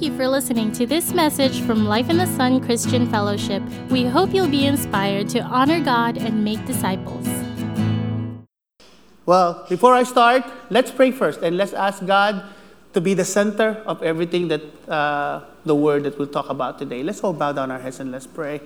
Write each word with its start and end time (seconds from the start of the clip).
Thank 0.00 0.12
you 0.12 0.18
for 0.18 0.28
listening 0.28 0.72
to 0.80 0.86
this 0.86 1.12
message 1.12 1.60
from 1.60 1.84
Life 1.84 2.08
in 2.08 2.16
the 2.16 2.24
Sun 2.24 2.64
Christian 2.64 3.06
Fellowship. 3.10 3.62
We 3.90 4.06
hope 4.06 4.32
you'll 4.32 4.48
be 4.48 4.64
inspired 4.64 5.28
to 5.36 5.40
honor 5.40 5.78
God 5.78 6.16
and 6.16 6.42
make 6.42 6.64
disciples. 6.64 7.28
Well, 9.26 9.66
before 9.68 9.92
I 9.92 10.04
start, 10.04 10.42
let's 10.70 10.90
pray 10.90 11.10
first 11.10 11.42
and 11.42 11.58
let's 11.58 11.74
ask 11.74 12.06
God 12.06 12.42
to 12.94 13.00
be 13.02 13.12
the 13.12 13.26
center 13.26 13.82
of 13.84 14.02
everything 14.02 14.48
that 14.48 14.62
uh, 14.88 15.44
the 15.66 15.74
word 15.74 16.04
that 16.04 16.18
we'll 16.18 16.32
talk 16.32 16.48
about 16.48 16.78
today. 16.78 17.02
Let's 17.02 17.22
all 17.22 17.34
bow 17.34 17.52
down 17.52 17.70
our 17.70 17.78
heads 17.78 18.00
and 18.00 18.10
let's 18.10 18.26
pray. 18.26 18.62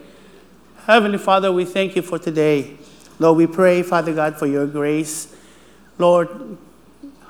Heavenly 0.86 1.18
Father, 1.18 1.50
we 1.50 1.64
thank 1.64 1.96
you 1.96 2.02
for 2.02 2.20
today. 2.20 2.76
Lord, 3.18 3.38
we 3.38 3.48
pray, 3.48 3.82
Father 3.82 4.14
God, 4.14 4.38
for 4.38 4.46
your 4.46 4.68
grace. 4.68 5.34
Lord, 5.98 6.28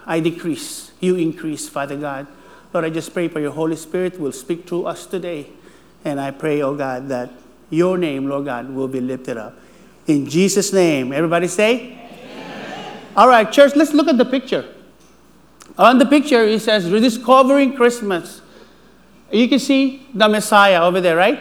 I 0.05 0.21
decrease, 0.21 0.93
you 1.01 1.17
increase, 1.17 1.71
Father 1.71 1.97
God. 1.97 2.27
Lord, 2.75 2.87
I 2.87 2.91
just 2.91 3.15
pray 3.15 3.29
for 3.29 3.39
your 3.39 3.53
Holy 3.53 3.77
Spirit 3.77 4.19
will 4.19 4.33
speak 4.33 4.67
through 4.67 4.87
us 4.87 5.07
today. 5.07 5.47
And 6.05 6.21
I 6.21 6.33
pray, 6.33 6.61
oh 6.61 6.75
God, 6.75 7.09
that 7.09 7.31
your 7.71 7.97
name, 7.97 8.29
Lord 8.29 8.47
God, 8.47 8.69
will 8.69 8.89
be 8.89 9.01
lifted 9.01 9.37
up. 9.37 9.57
In 10.09 10.29
Jesus' 10.29 10.73
name, 10.73 11.13
everybody 11.13 11.47
say, 11.47 11.93
Amen. 11.93 12.99
All 13.17 13.29
right, 13.29 13.51
church, 13.51 13.77
let's 13.77 13.93
look 13.93 14.09
at 14.09 14.19
the 14.19 14.25
picture. 14.25 14.75
On 15.79 15.99
the 15.99 16.05
picture, 16.05 16.43
it 16.43 16.61
says, 16.63 16.91
Rediscovering 16.91 17.77
Christmas. 17.77 18.43
You 19.31 19.49
can 19.49 19.61
see 19.61 20.09
the 20.13 20.29
Messiah 20.29 20.83
over 20.83 21.01
there, 21.01 21.17
right? 21.17 21.39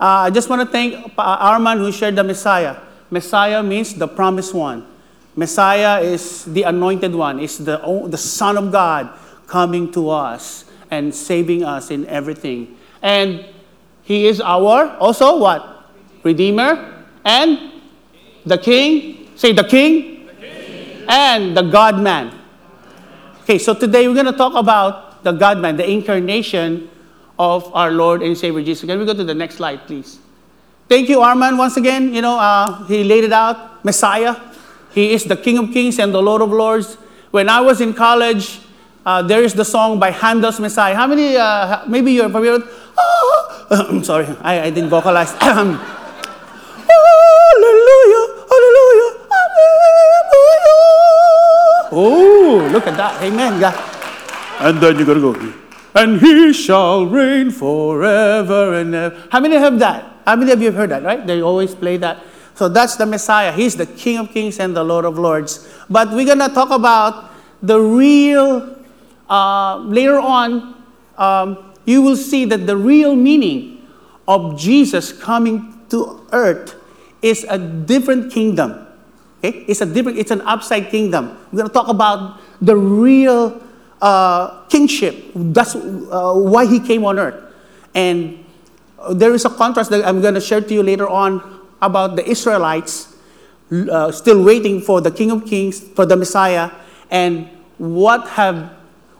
Uh, 0.00 0.26
I 0.26 0.30
just 0.30 0.48
want 0.48 0.62
to 0.62 0.66
thank 0.66 0.94
Arman 1.16 1.78
who 1.78 1.90
shared 1.90 2.14
the 2.14 2.22
Messiah. 2.22 2.76
Messiah 3.10 3.60
means 3.60 3.92
the 3.92 4.06
promised 4.06 4.54
one. 4.54 4.86
Messiah 5.34 6.00
is 6.00 6.44
the 6.44 6.62
anointed 6.62 7.12
one, 7.12 7.40
is 7.40 7.58
the, 7.58 8.06
the 8.06 8.16
Son 8.16 8.56
of 8.56 8.70
God 8.70 9.18
coming 9.46 9.92
to 9.92 10.10
us 10.10 10.64
and 10.90 11.14
saving 11.14 11.64
us 11.64 11.90
in 11.90 12.06
everything. 12.06 12.76
And 13.02 13.44
He 14.02 14.26
is 14.26 14.40
our 14.40 14.96
also 14.98 15.38
what? 15.38 15.92
Redeemer 16.22 17.04
and 17.24 17.72
the 18.46 18.58
King. 18.58 19.28
Say 19.36 19.52
the 19.52 19.64
King, 19.64 20.26
the 20.26 20.32
king. 20.32 21.04
and 21.08 21.56
the 21.56 21.62
God 21.62 21.98
man. 21.98 22.38
Okay, 23.42 23.58
so 23.58 23.74
today 23.74 24.08
we're 24.08 24.14
going 24.14 24.26
to 24.26 24.32
talk 24.32 24.54
about 24.54 25.22
the 25.24 25.32
God 25.32 25.58
man, 25.58 25.76
the 25.76 25.88
incarnation 25.88 26.88
of 27.38 27.74
our 27.74 27.90
Lord 27.90 28.22
and 28.22 28.36
Savior 28.36 28.62
Jesus. 28.62 28.88
Can 28.88 28.98
we 28.98 29.04
go 29.04 29.14
to 29.14 29.24
the 29.24 29.34
next 29.34 29.56
slide, 29.56 29.86
please? 29.86 30.18
Thank 30.88 31.08
you, 31.08 31.18
Arman. 31.18 31.58
Once 31.58 31.76
again, 31.76 32.14
you 32.14 32.22
know, 32.22 32.38
uh, 32.38 32.84
he 32.84 33.04
laid 33.04 33.24
it 33.24 33.32
out 33.32 33.84
Messiah. 33.84 34.36
He 34.92 35.12
is 35.12 35.24
the 35.24 35.36
King 35.36 35.58
of 35.58 35.72
Kings 35.72 35.98
and 35.98 36.14
the 36.14 36.22
Lord 36.22 36.42
of 36.42 36.50
Lords. 36.50 36.94
When 37.32 37.48
I 37.48 37.60
was 37.60 37.80
in 37.80 37.94
college, 37.94 38.60
uh, 39.06 39.22
there 39.22 39.42
is 39.42 39.54
the 39.54 39.64
song 39.64 39.98
by 39.98 40.10
Handel's 40.10 40.60
Messiah. 40.60 40.94
How 40.94 41.06
many, 41.06 41.36
uh, 41.36 41.84
maybe 41.86 42.12
you're 42.12 42.28
familiar 42.28 42.58
with? 42.58 42.68
Oh, 42.96 43.66
I'm 43.88 44.04
sorry, 44.04 44.26
I, 44.40 44.62
I 44.62 44.70
didn't 44.70 44.90
vocalize. 44.90 45.32
hallelujah, 45.40 45.78
hallelujah, 48.48 49.10
hallelujah. 49.30 50.04
Oh, 51.96 52.68
look 52.72 52.86
at 52.88 52.96
that. 52.96 53.22
Amen. 53.22 53.60
God. 53.60 53.76
And 54.60 54.80
then 54.80 54.98
you 54.98 55.06
got 55.06 55.14
to 55.14 55.20
go. 55.20 55.52
And 55.94 56.20
he 56.20 56.52
shall 56.52 57.06
reign 57.06 57.52
forever 57.52 58.74
and 58.74 58.94
ever. 58.94 59.28
How 59.30 59.38
many 59.38 59.56
have 59.56 59.78
that? 59.78 60.10
How 60.26 60.34
many 60.34 60.50
of 60.50 60.58
you 60.58 60.66
have 60.66 60.74
heard 60.74 60.90
that, 60.90 61.04
right? 61.04 61.24
They 61.24 61.40
always 61.40 61.74
play 61.74 61.96
that. 61.98 62.18
So 62.54 62.68
that's 62.68 62.96
the 62.96 63.06
Messiah. 63.06 63.52
He's 63.52 63.76
the 63.76 63.86
King 63.86 64.18
of 64.18 64.30
Kings 64.30 64.58
and 64.58 64.74
the 64.76 64.82
Lord 64.82 65.04
of 65.04 65.18
Lords. 65.18 65.68
But 65.88 66.10
we're 66.10 66.26
going 66.26 66.38
to 66.40 66.48
talk 66.48 66.70
about 66.70 67.30
the 67.62 67.78
real 67.80 68.74
uh, 69.28 69.78
later 69.78 70.18
on, 70.18 70.82
um, 71.16 71.72
you 71.84 72.02
will 72.02 72.16
see 72.16 72.44
that 72.46 72.66
the 72.66 72.76
real 72.76 73.14
meaning 73.14 73.86
of 74.26 74.58
Jesus 74.58 75.12
coming 75.12 75.80
to 75.90 76.26
earth 76.32 76.74
is 77.22 77.44
a 77.48 77.58
different 77.58 78.32
kingdom. 78.32 78.86
Okay? 79.38 79.64
It's 79.68 79.80
a 79.80 79.86
different, 79.86 80.18
it's 80.18 80.30
an 80.30 80.40
upside 80.42 80.90
kingdom. 80.90 81.36
We're 81.52 81.58
going 81.58 81.68
to 81.68 81.74
talk 81.74 81.88
about 81.88 82.40
the 82.60 82.76
real 82.76 83.60
uh, 84.00 84.64
kingship. 84.66 85.32
That's 85.34 85.74
uh, 85.74 86.34
why 86.34 86.66
he 86.66 86.80
came 86.80 87.04
on 87.04 87.18
earth. 87.18 87.40
And 87.94 88.44
there 89.12 89.34
is 89.34 89.44
a 89.44 89.50
contrast 89.50 89.90
that 89.90 90.06
I'm 90.06 90.20
going 90.20 90.34
to 90.34 90.40
share 90.40 90.60
to 90.60 90.74
you 90.74 90.82
later 90.82 91.08
on 91.08 91.60
about 91.80 92.16
the 92.16 92.28
Israelites 92.28 93.14
uh, 93.72 94.12
still 94.12 94.42
waiting 94.42 94.80
for 94.80 95.00
the 95.00 95.10
King 95.10 95.30
of 95.30 95.46
Kings, 95.46 95.80
for 95.80 96.06
the 96.06 96.16
Messiah, 96.16 96.70
and 97.10 97.48
what 97.78 98.28
have 98.28 98.73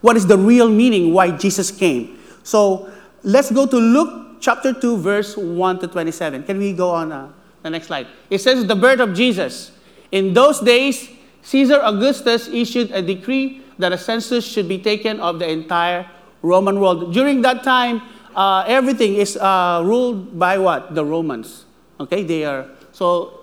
what 0.04 0.18
is 0.18 0.26
the 0.26 0.36
real 0.36 0.68
meaning 0.68 1.14
why 1.14 1.30
Jesus 1.30 1.70
came. 1.70 2.20
So 2.42 2.92
let's 3.22 3.50
go 3.50 3.64
to 3.64 3.76
Luke 3.78 4.36
chapter 4.38 4.74
2, 4.74 4.98
verse 4.98 5.34
1 5.34 5.78
to 5.80 5.88
27. 5.88 6.42
Can 6.42 6.58
we 6.58 6.74
go 6.74 6.90
on 6.90 7.10
uh, 7.10 7.32
the 7.62 7.70
next 7.70 7.86
slide? 7.86 8.06
It 8.28 8.42
says, 8.42 8.66
The 8.66 8.76
birth 8.76 9.00
of 9.00 9.14
Jesus. 9.14 9.72
In 10.12 10.34
those 10.34 10.60
days, 10.60 11.08
Caesar 11.40 11.80
Augustus 11.80 12.48
issued 12.48 12.90
a 12.90 13.00
decree 13.00 13.62
that 13.78 13.94
a 13.94 13.98
census 13.98 14.44
should 14.44 14.68
be 14.68 14.76
taken 14.76 15.20
of 15.20 15.38
the 15.38 15.48
entire 15.48 16.06
Roman 16.42 16.80
world. 16.80 17.14
During 17.14 17.40
that 17.40 17.64
time, 17.64 18.02
uh, 18.36 18.64
everything 18.66 19.14
is 19.14 19.38
uh, 19.38 19.80
ruled 19.82 20.38
by 20.38 20.58
what? 20.58 20.94
The 20.94 21.02
Romans. 21.02 21.64
Okay, 21.98 22.22
they 22.24 22.44
are. 22.44 22.68
So, 22.92 23.40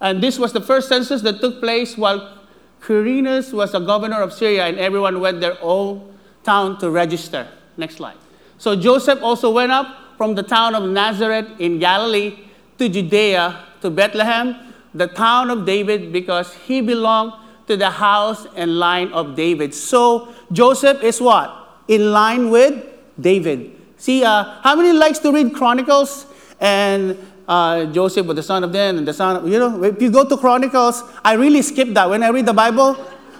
and 0.00 0.20
this 0.20 0.36
was 0.36 0.52
the 0.52 0.60
first 0.60 0.88
census 0.88 1.22
that 1.22 1.40
took 1.40 1.60
place 1.60 1.96
while 1.96 2.41
Quirinius 2.82 3.52
was 3.52 3.74
a 3.74 3.80
governor 3.80 4.20
of 4.20 4.32
Syria, 4.32 4.66
and 4.66 4.78
everyone 4.78 5.20
went 5.20 5.40
their 5.40 5.56
own 5.62 6.16
town 6.42 6.78
to 6.80 6.90
register. 6.90 7.46
Next 7.76 7.96
slide. 7.96 8.16
So 8.58 8.74
Joseph 8.76 9.22
also 9.22 9.50
went 9.50 9.72
up 9.72 9.86
from 10.16 10.34
the 10.34 10.42
town 10.42 10.74
of 10.74 10.88
Nazareth 10.88 11.48
in 11.58 11.78
Galilee 11.78 12.38
to 12.78 12.88
Judea, 12.88 13.64
to 13.80 13.90
Bethlehem, 13.90 14.74
the 14.94 15.06
town 15.06 15.50
of 15.50 15.64
David, 15.64 16.12
because 16.12 16.54
he 16.54 16.80
belonged 16.80 17.32
to 17.66 17.76
the 17.76 17.90
house 17.90 18.46
and 18.56 18.78
line 18.78 19.12
of 19.12 19.36
David. 19.36 19.72
So 19.72 20.34
Joseph 20.50 21.02
is 21.02 21.20
what? 21.20 21.50
In 21.88 22.12
line 22.12 22.50
with 22.50 22.84
David. 23.20 23.78
See, 23.96 24.24
uh, 24.24 24.60
how 24.62 24.74
many 24.74 24.92
likes 24.92 25.20
to 25.20 25.32
read 25.32 25.54
Chronicles? 25.54 26.26
And 26.60 27.16
uh, 27.52 27.84
Joseph 27.92 28.26
was 28.26 28.36
the 28.36 28.42
son 28.42 28.64
of 28.64 28.72
Dan 28.72 28.96
and 28.96 29.06
the 29.06 29.12
son 29.12 29.36
of, 29.36 29.48
you 29.48 29.58
know, 29.58 29.84
if 29.84 30.00
you 30.00 30.10
go 30.10 30.24
to 30.24 30.36
Chronicles, 30.36 31.02
I 31.22 31.34
really 31.34 31.60
skip 31.60 31.88
that. 31.92 32.08
When 32.08 32.22
I 32.22 32.28
read 32.28 32.46
the 32.46 32.54
Bible, 32.54 32.96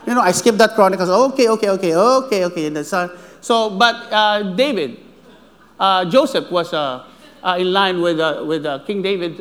you 0.06 0.14
know, 0.14 0.20
I 0.20 0.32
skip 0.32 0.56
that 0.56 0.74
Chronicles. 0.74 1.08
Okay, 1.08 1.48
okay, 1.48 1.70
okay, 1.70 1.94
okay, 1.96 2.44
okay. 2.44 2.68
The 2.68 2.84
son. 2.84 3.10
So, 3.40 3.70
but 3.70 3.94
uh, 4.12 4.54
David, 4.54 4.98
uh, 5.80 6.04
Joseph 6.10 6.50
was 6.50 6.74
uh, 6.74 7.06
uh, 7.42 7.56
in 7.58 7.72
line 7.72 8.02
with, 8.02 8.20
uh, 8.20 8.44
with 8.46 8.66
King 8.86 9.00
David, 9.00 9.38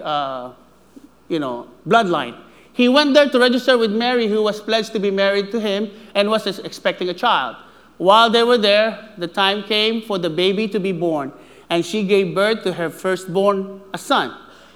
you 1.27 1.39
know, 1.39 1.67
bloodline. 1.85 2.35
He 2.73 2.87
went 2.87 3.13
there 3.13 3.29
to 3.29 3.39
register 3.39 3.77
with 3.77 3.91
Mary, 3.91 4.27
who 4.27 4.41
was 4.41 4.61
pledged 4.61 4.93
to 4.93 4.99
be 4.99 5.11
married 5.11 5.51
to 5.51 5.59
him 5.59 5.91
and 6.15 6.29
was 6.29 6.47
expecting 6.59 7.09
a 7.09 7.13
child. 7.13 7.57
While 7.97 8.29
they 8.29 8.43
were 8.43 8.57
there, 8.57 9.09
the 9.17 9.27
time 9.27 9.63
came 9.63 10.01
for 10.01 10.17
the 10.17 10.29
baby 10.29 10.67
to 10.69 10.79
be 10.79 10.93
born, 10.93 11.33
and 11.69 11.85
she 11.85 12.03
gave 12.03 12.33
birth 12.33 12.63
to 12.63 12.73
her 12.73 12.89
firstborn, 12.89 13.81
a 13.93 13.97
son. 13.97 14.31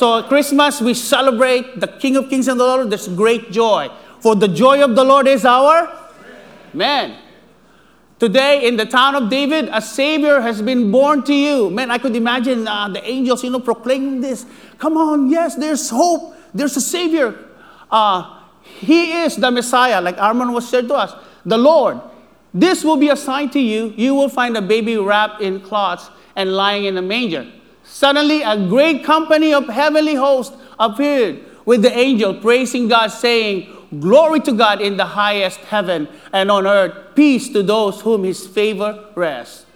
So 0.00 0.22
Christmas, 0.22 0.80
we 0.80 0.94
celebrate 0.94 1.78
the 1.78 1.86
King 1.86 2.16
of 2.16 2.30
Kings 2.30 2.48
and 2.48 2.58
the 2.58 2.64
Lord. 2.64 2.88
There's 2.88 3.06
great 3.06 3.52
joy. 3.52 3.90
For 4.20 4.34
the 4.34 4.48
joy 4.48 4.82
of 4.82 4.96
the 4.96 5.04
Lord 5.04 5.28
is 5.28 5.44
our 5.44 5.92
man. 6.72 7.18
Today, 8.18 8.66
in 8.66 8.78
the 8.78 8.86
town 8.86 9.14
of 9.14 9.28
David, 9.28 9.68
a 9.70 9.82
Savior 9.82 10.40
has 10.40 10.62
been 10.62 10.90
born 10.90 11.22
to 11.24 11.34
you. 11.34 11.68
Man, 11.68 11.90
I 11.90 11.98
could 11.98 12.16
imagine 12.16 12.66
uh, 12.66 12.88
the 12.88 13.06
angels, 13.06 13.44
you 13.44 13.50
know, 13.50 13.60
proclaiming 13.60 14.22
this. 14.22 14.46
Come 14.78 14.96
on, 14.96 15.28
yes, 15.28 15.56
there's 15.56 15.90
hope. 15.90 16.34
There's 16.54 16.78
a 16.78 16.80
Savior. 16.80 17.36
Uh, 17.90 18.40
he 18.62 19.20
is 19.20 19.36
the 19.36 19.50
Messiah, 19.50 20.00
like 20.00 20.16
Arman 20.16 20.54
was 20.54 20.66
said 20.66 20.88
to 20.88 20.94
us, 20.94 21.12
the 21.44 21.58
Lord. 21.58 22.00
This 22.54 22.84
will 22.84 22.96
be 22.96 23.10
a 23.10 23.16
sign 23.16 23.50
to 23.50 23.60
you. 23.60 23.92
You 23.98 24.14
will 24.14 24.30
find 24.30 24.56
a 24.56 24.62
baby 24.62 24.96
wrapped 24.96 25.42
in 25.42 25.60
cloths 25.60 26.08
and 26.36 26.56
lying 26.56 26.86
in 26.86 26.96
a 26.96 27.02
manger. 27.02 27.52
Suddenly, 28.00 28.40
a 28.40 28.56
great 28.56 29.04
company 29.04 29.52
of 29.52 29.68
heavenly 29.68 30.14
hosts 30.14 30.56
appeared 30.78 31.44
with 31.66 31.82
the 31.82 31.92
angel, 31.92 32.32
praising 32.32 32.88
God, 32.88 33.08
saying, 33.08 33.68
Glory 34.00 34.40
to 34.40 34.52
God 34.52 34.80
in 34.80 34.96
the 34.96 35.04
highest 35.04 35.60
heaven, 35.68 36.08
and 36.32 36.50
on 36.50 36.66
earth, 36.66 37.14
peace 37.14 37.50
to 37.50 37.62
those 37.62 38.00
whom 38.00 38.24
his 38.24 38.46
favor 38.46 39.04
rests. 39.14 39.66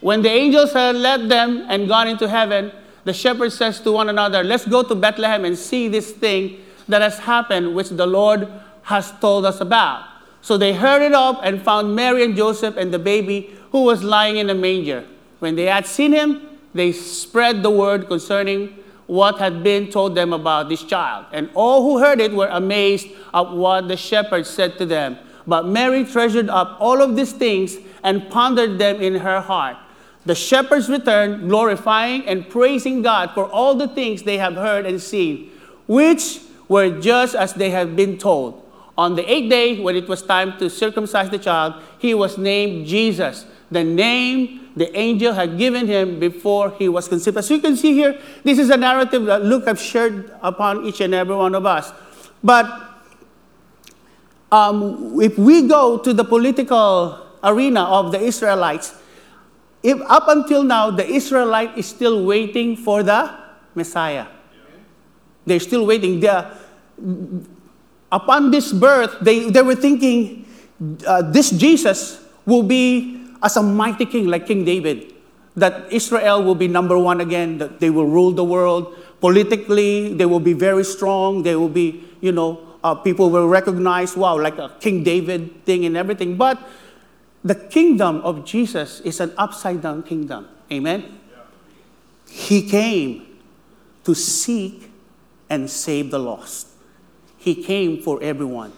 When 0.00 0.22
the 0.22 0.30
angels 0.30 0.72
had 0.72 0.94
led 0.94 1.28
them 1.28 1.66
and 1.68 1.88
gone 1.88 2.06
into 2.06 2.28
heaven, 2.28 2.70
the 3.02 3.12
shepherds 3.12 3.56
says 3.56 3.80
to 3.80 3.90
one 3.90 4.08
another, 4.08 4.44
Let's 4.44 4.64
go 4.64 4.84
to 4.84 4.94
Bethlehem 4.94 5.44
and 5.44 5.58
see 5.58 5.88
this 5.88 6.12
thing 6.12 6.60
that 6.86 7.02
has 7.02 7.18
happened, 7.18 7.74
which 7.74 7.88
the 7.88 8.06
Lord 8.06 8.46
has 8.82 9.10
told 9.20 9.44
us 9.44 9.60
about. 9.60 10.04
So 10.42 10.58
they 10.58 10.74
hurried 10.74 11.10
up 11.10 11.40
and 11.42 11.60
found 11.60 11.96
Mary 11.96 12.22
and 12.22 12.36
Joseph 12.36 12.76
and 12.76 12.94
the 12.94 13.00
baby 13.00 13.50
who 13.72 13.82
was 13.82 14.04
lying 14.04 14.36
in 14.36 14.48
a 14.48 14.54
manger. 14.54 15.04
When 15.40 15.56
they 15.56 15.64
had 15.64 15.86
seen 15.86 16.12
him, 16.12 16.47
they 16.74 16.92
spread 16.92 17.62
the 17.62 17.70
word 17.70 18.08
concerning 18.08 18.78
what 19.06 19.38
had 19.38 19.62
been 19.62 19.90
told 19.90 20.14
them 20.14 20.32
about 20.32 20.68
this 20.68 20.84
child. 20.84 21.26
And 21.32 21.48
all 21.54 21.82
who 21.82 21.98
heard 21.98 22.20
it 22.20 22.32
were 22.32 22.48
amazed 22.48 23.08
at 23.32 23.50
what 23.50 23.88
the 23.88 23.96
shepherds 23.96 24.50
said 24.50 24.76
to 24.78 24.86
them. 24.86 25.18
But 25.46 25.66
Mary 25.66 26.04
treasured 26.04 26.50
up 26.50 26.76
all 26.78 27.00
of 27.00 27.16
these 27.16 27.32
things 27.32 27.78
and 28.04 28.28
pondered 28.30 28.78
them 28.78 29.00
in 29.00 29.14
her 29.16 29.40
heart. 29.40 29.78
The 30.26 30.34
shepherds 30.34 30.90
returned, 30.90 31.48
glorifying 31.48 32.26
and 32.26 32.48
praising 32.50 33.00
God 33.00 33.30
for 33.32 33.46
all 33.46 33.74
the 33.74 33.88
things 33.88 34.22
they 34.22 34.36
have 34.36 34.56
heard 34.56 34.84
and 34.84 35.00
seen, 35.00 35.50
which 35.86 36.40
were 36.68 37.00
just 37.00 37.34
as 37.34 37.54
they 37.54 37.70
had 37.70 37.96
been 37.96 38.18
told. 38.18 38.62
On 38.98 39.14
the 39.14 39.24
eighth 39.32 39.48
day, 39.48 39.80
when 39.80 39.96
it 39.96 40.06
was 40.06 40.20
time 40.22 40.58
to 40.58 40.68
circumcise 40.68 41.30
the 41.30 41.38
child, 41.38 41.82
he 41.98 42.12
was 42.12 42.36
named 42.36 42.86
Jesus, 42.86 43.46
the 43.70 43.84
name 43.84 44.67
the 44.78 44.96
angel 44.96 45.32
had 45.32 45.58
given 45.58 45.86
him 45.86 46.18
before 46.18 46.70
he 46.70 46.88
was 46.88 47.08
conceived. 47.08 47.36
As 47.36 47.50
you 47.50 47.58
can 47.58 47.76
see 47.76 47.92
here, 47.92 48.20
this 48.44 48.58
is 48.58 48.70
a 48.70 48.76
narrative 48.76 49.24
that 49.26 49.44
Luke 49.44 49.66
have 49.66 49.80
shared 49.80 50.32
upon 50.42 50.84
each 50.84 51.00
and 51.00 51.14
every 51.14 51.34
one 51.34 51.54
of 51.54 51.66
us. 51.66 51.92
But 52.42 52.66
um, 54.50 55.20
if 55.20 55.36
we 55.38 55.68
go 55.68 55.98
to 55.98 56.12
the 56.12 56.24
political 56.24 57.26
arena 57.42 57.84
of 57.84 58.12
the 58.12 58.20
Israelites, 58.20 58.94
if 59.82 60.00
up 60.08 60.28
until 60.28 60.62
now 60.62 60.90
the 60.90 61.06
Israelite 61.06 61.76
is 61.76 61.86
still 61.86 62.24
waiting 62.24 62.76
for 62.76 63.02
the 63.02 63.34
Messiah. 63.74 64.26
They're 65.46 65.60
still 65.60 65.86
waiting. 65.86 66.20
They're, 66.20 66.50
upon 68.12 68.50
this 68.50 68.72
birth, 68.72 69.16
they, 69.20 69.50
they 69.50 69.62
were 69.62 69.76
thinking 69.76 70.46
uh, 71.06 71.22
this 71.22 71.50
Jesus 71.50 72.22
will 72.44 72.62
be 72.62 73.17
as 73.42 73.56
a 73.56 73.62
mighty 73.62 74.06
king 74.06 74.26
like 74.26 74.46
King 74.46 74.64
David. 74.64 75.14
That 75.56 75.92
Israel 75.92 76.44
will 76.44 76.54
be 76.54 76.68
number 76.68 76.96
one 76.96 77.20
again, 77.20 77.58
that 77.58 77.80
they 77.80 77.90
will 77.90 78.06
rule 78.06 78.30
the 78.30 78.44
world. 78.44 78.94
Politically, 79.20 80.14
they 80.14 80.24
will 80.24 80.40
be 80.40 80.52
very 80.52 80.84
strong. 80.84 81.42
They 81.42 81.56
will 81.56 81.68
be, 81.68 82.04
you 82.20 82.30
know, 82.30 82.60
uh, 82.84 82.94
people 82.94 83.30
will 83.30 83.48
recognize, 83.48 84.16
wow, 84.16 84.38
like 84.38 84.58
a 84.58 84.70
King 84.78 85.02
David 85.02 85.64
thing 85.64 85.84
and 85.84 85.96
everything. 85.96 86.36
But 86.36 86.62
the 87.42 87.56
kingdom 87.56 88.20
of 88.22 88.44
Jesus 88.44 89.00
is 89.00 89.18
an 89.20 89.32
upside 89.36 89.82
down 89.82 90.04
kingdom. 90.04 90.48
Amen? 90.70 91.18
Yeah. 91.30 91.42
He 92.30 92.68
came 92.68 93.38
to 94.04 94.14
seek 94.14 94.90
and 95.50 95.68
save 95.68 96.10
the 96.10 96.18
lost. 96.18 96.68
He 97.36 97.54
came 97.62 98.02
for 98.02 98.22
everyone. 98.22 98.72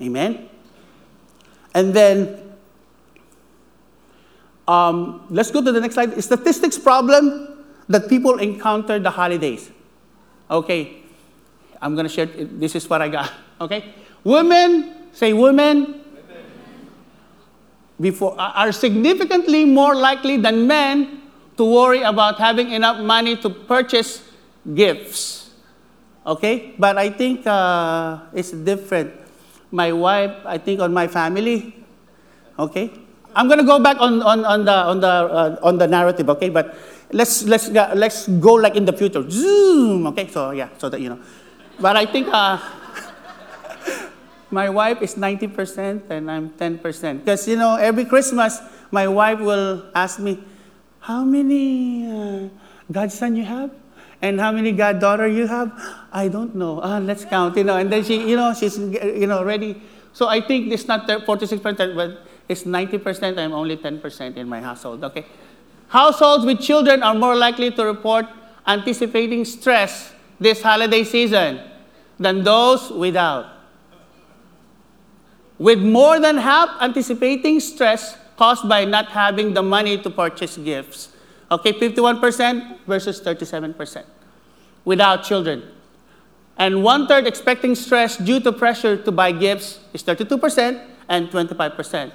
Amen? 0.00 0.48
And 1.74 1.94
then, 1.94 2.49
um, 4.70 5.26
let's 5.30 5.50
go 5.50 5.62
to 5.62 5.72
the 5.72 5.80
next 5.80 5.94
slide. 5.94 6.22
Statistics 6.22 6.78
problem 6.78 7.64
that 7.88 8.08
people 8.08 8.38
encounter 8.38 8.98
the 8.98 9.10
holidays. 9.10 9.70
Okay, 10.50 11.02
I'm 11.82 11.96
to 11.96 12.08
share. 12.08 12.26
This 12.26 12.74
is 12.76 12.88
what 12.88 13.02
I 13.02 13.08
got. 13.08 13.32
Okay, 13.60 13.92
women, 14.24 15.12
say 15.12 15.34
women, 15.34 16.00
before, 18.00 18.32
are 18.40 18.72
significantly 18.72 19.66
more 19.66 19.94
likely 19.94 20.38
than 20.38 20.66
men 20.66 21.20
to 21.58 21.64
worry 21.64 22.00
about 22.00 22.38
having 22.40 22.72
enough 22.72 23.04
money 23.04 23.36
to 23.36 23.50
purchase 23.50 24.24
gifts. 24.72 25.52
Okay? 26.24 26.72
But 26.78 26.96
I 26.96 27.10
think 27.10 27.46
uh, 27.46 28.20
it's 28.32 28.50
different. 28.50 29.12
My 29.70 29.92
wife, 29.92 30.32
I 30.46 30.56
think 30.56 30.80
on 30.80 30.94
my 30.94 31.06
family, 31.06 31.76
okay? 32.58 32.90
I'm 33.34 33.46
going 33.46 33.58
to 33.58 33.64
go 33.64 33.78
back 33.78 33.96
on, 34.00 34.22
on, 34.22 34.44
on 34.44 34.64
the, 34.64 34.72
on, 34.72 35.00
the, 35.00 35.06
uh, 35.06 35.56
on 35.62 35.78
the 35.78 35.86
narrative, 35.86 36.28
okay? 36.30 36.48
But 36.48 36.76
let's, 37.12 37.44
let's, 37.44 37.68
let's 37.68 38.28
go 38.28 38.54
like 38.54 38.76
in 38.76 38.84
the 38.84 38.92
future. 38.92 39.28
Zoom, 39.30 40.06
okay? 40.08 40.28
So, 40.28 40.50
yeah, 40.50 40.68
so 40.78 40.88
that 40.88 41.00
you 41.00 41.10
know. 41.10 41.20
But 41.78 41.96
I 41.96 42.06
think. 42.06 42.28
Uh, 42.30 42.58
my 44.50 44.68
wife 44.68 45.00
is 45.02 45.14
90% 45.14 46.10
and 46.10 46.30
I'm 46.30 46.50
10%. 46.50 47.20
Because, 47.20 47.46
you 47.46 47.56
know, 47.56 47.76
every 47.76 48.04
Christmas, 48.04 48.58
my 48.90 49.06
wife 49.06 49.40
will 49.40 49.84
ask 49.94 50.18
me, 50.18 50.42
how 51.00 51.24
many 51.24 52.10
uh, 52.10 52.48
godson 52.90 53.36
you 53.36 53.44
have? 53.44 53.70
And 54.22 54.38
how 54.38 54.52
many 54.52 54.72
goddaughter 54.72 55.26
you 55.26 55.46
have? 55.46 55.72
I 56.12 56.28
don't 56.28 56.54
know. 56.54 56.80
Ah, 56.82 56.98
let's 56.98 57.24
count, 57.24 57.56
you 57.56 57.64
know. 57.64 57.76
And 57.76 57.90
then 57.90 58.04
she, 58.04 58.28
you 58.28 58.36
know, 58.36 58.52
she's, 58.52 58.76
you 58.76 59.26
know, 59.26 59.42
ready. 59.42 59.80
So 60.12 60.28
I 60.28 60.42
think 60.42 60.70
it's 60.72 60.86
not 60.86 61.08
46%, 61.08 61.96
but 61.96 62.26
it's 62.50 62.64
90%. 62.64 63.38
I'm 63.38 63.52
only 63.52 63.76
10% 63.76 64.36
in 64.36 64.48
my 64.48 64.60
household, 64.60 65.04
okay? 65.04 65.24
Households 65.88 66.44
with 66.44 66.60
children 66.60 67.02
are 67.02 67.14
more 67.14 67.36
likely 67.36 67.70
to 67.70 67.84
report 67.84 68.26
anticipating 68.66 69.44
stress 69.44 70.12
this 70.40 70.60
holiday 70.60 71.04
season 71.04 71.60
than 72.18 72.42
those 72.42 72.90
without 72.90 73.46
with 75.58 75.78
more 75.78 76.18
than 76.18 76.38
half 76.38 76.70
anticipating 76.80 77.60
stress 77.60 78.16
caused 78.38 78.66
by 78.66 78.82
not 78.84 79.08
having 79.08 79.52
the 79.52 79.62
money 79.62 80.00
to 80.00 80.08
purchase 80.08 80.56
gifts. 80.56 81.10
Okay, 81.50 81.74
51% 81.74 82.78
versus 82.86 83.20
37% 83.20 84.04
without 84.86 85.22
children. 85.22 85.62
And 86.56 86.82
one 86.82 87.06
third 87.06 87.26
expecting 87.26 87.74
stress 87.74 88.16
due 88.16 88.40
to 88.40 88.52
pressure 88.52 88.96
to 88.96 89.12
buy 89.12 89.32
gifts 89.32 89.80
is 89.92 90.02
32% 90.02 90.82
and 91.10 91.28
25%. 91.28 92.12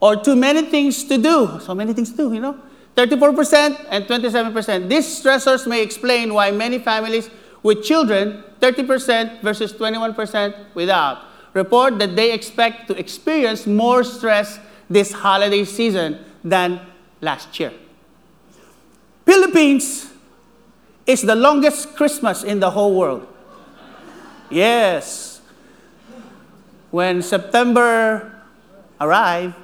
Or 0.00 0.16
too 0.16 0.36
many 0.36 0.62
things 0.62 1.04
to 1.04 1.18
do, 1.18 1.58
so 1.60 1.74
many 1.74 1.92
things 1.92 2.10
to 2.10 2.16
do, 2.16 2.32
you 2.32 2.40
know, 2.40 2.58
34% 2.96 3.86
and 3.90 4.04
27%. 4.04 4.88
These 4.88 5.22
stressors 5.22 5.66
may 5.66 5.82
explain 5.82 6.34
why 6.34 6.50
many 6.50 6.78
families 6.78 7.30
with 7.62 7.82
children, 7.82 8.42
30% 8.60 9.42
versus 9.42 9.72
21% 9.72 10.74
without, 10.74 11.24
report 11.54 11.98
that 11.98 12.14
they 12.14 12.32
expect 12.32 12.88
to 12.88 12.98
experience 12.98 13.66
more 13.66 14.04
stress 14.04 14.60
this 14.88 15.12
holiday 15.12 15.64
season 15.64 16.18
than 16.44 16.80
last 17.20 17.58
year. 17.58 17.72
Philippines 19.26 20.10
is 21.06 21.22
the 21.22 21.34
longest 21.34 21.96
Christmas 21.96 22.42
in 22.42 22.60
the 22.60 22.70
whole 22.70 22.94
world. 22.94 23.26
Yes. 24.50 25.40
When 26.90 27.22
September 27.22 28.40
arrives, 29.00 29.54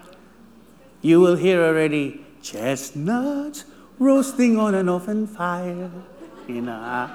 you 1.05 1.21
will 1.21 1.37
hear 1.37 1.63
already 1.63 2.25
chestnuts 2.41 3.67
roasting 3.99 4.59
on 4.59 4.75
an 4.75 4.89
open 4.89 5.27
fire. 5.27 5.91
You 6.49 6.63
know, 6.63 7.11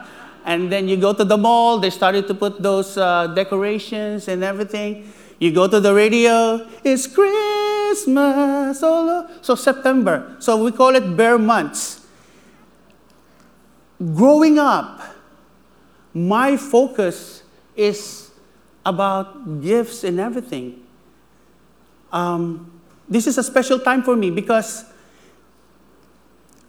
and 0.45 0.71
then 0.71 0.87
you 0.87 0.95
go 0.95 1.11
to 1.11 1.25
the 1.25 1.37
mall, 1.37 1.79
they 1.79 1.89
started 1.89 2.27
to 2.27 2.35
put 2.35 2.61
those 2.61 2.97
uh, 2.97 3.27
decorations 3.27 4.27
and 4.27 4.43
everything. 4.43 5.11
You 5.39 5.51
go 5.51 5.67
to 5.67 5.79
the 5.79 5.93
radio, 5.93 6.67
it's 6.83 7.07
Christmas. 7.07 8.79
So 8.79 9.55
September. 9.55 10.35
So 10.39 10.63
we 10.63 10.71
call 10.71 10.95
it 10.95 11.17
ber 11.17 11.39
months. 11.39 12.05
Growing 13.97 14.59
up, 14.59 15.01
my 16.13 16.57
focus 16.57 17.41
is 17.75 18.29
about 18.85 19.61
gifts 19.61 20.03
and 20.03 20.19
everything. 20.19 20.85
Um, 22.11 22.78
this 23.09 23.25
is 23.25 23.37
a 23.37 23.43
special 23.43 23.79
time 23.79 24.03
for 24.03 24.15
me 24.15 24.29
because 24.29 24.85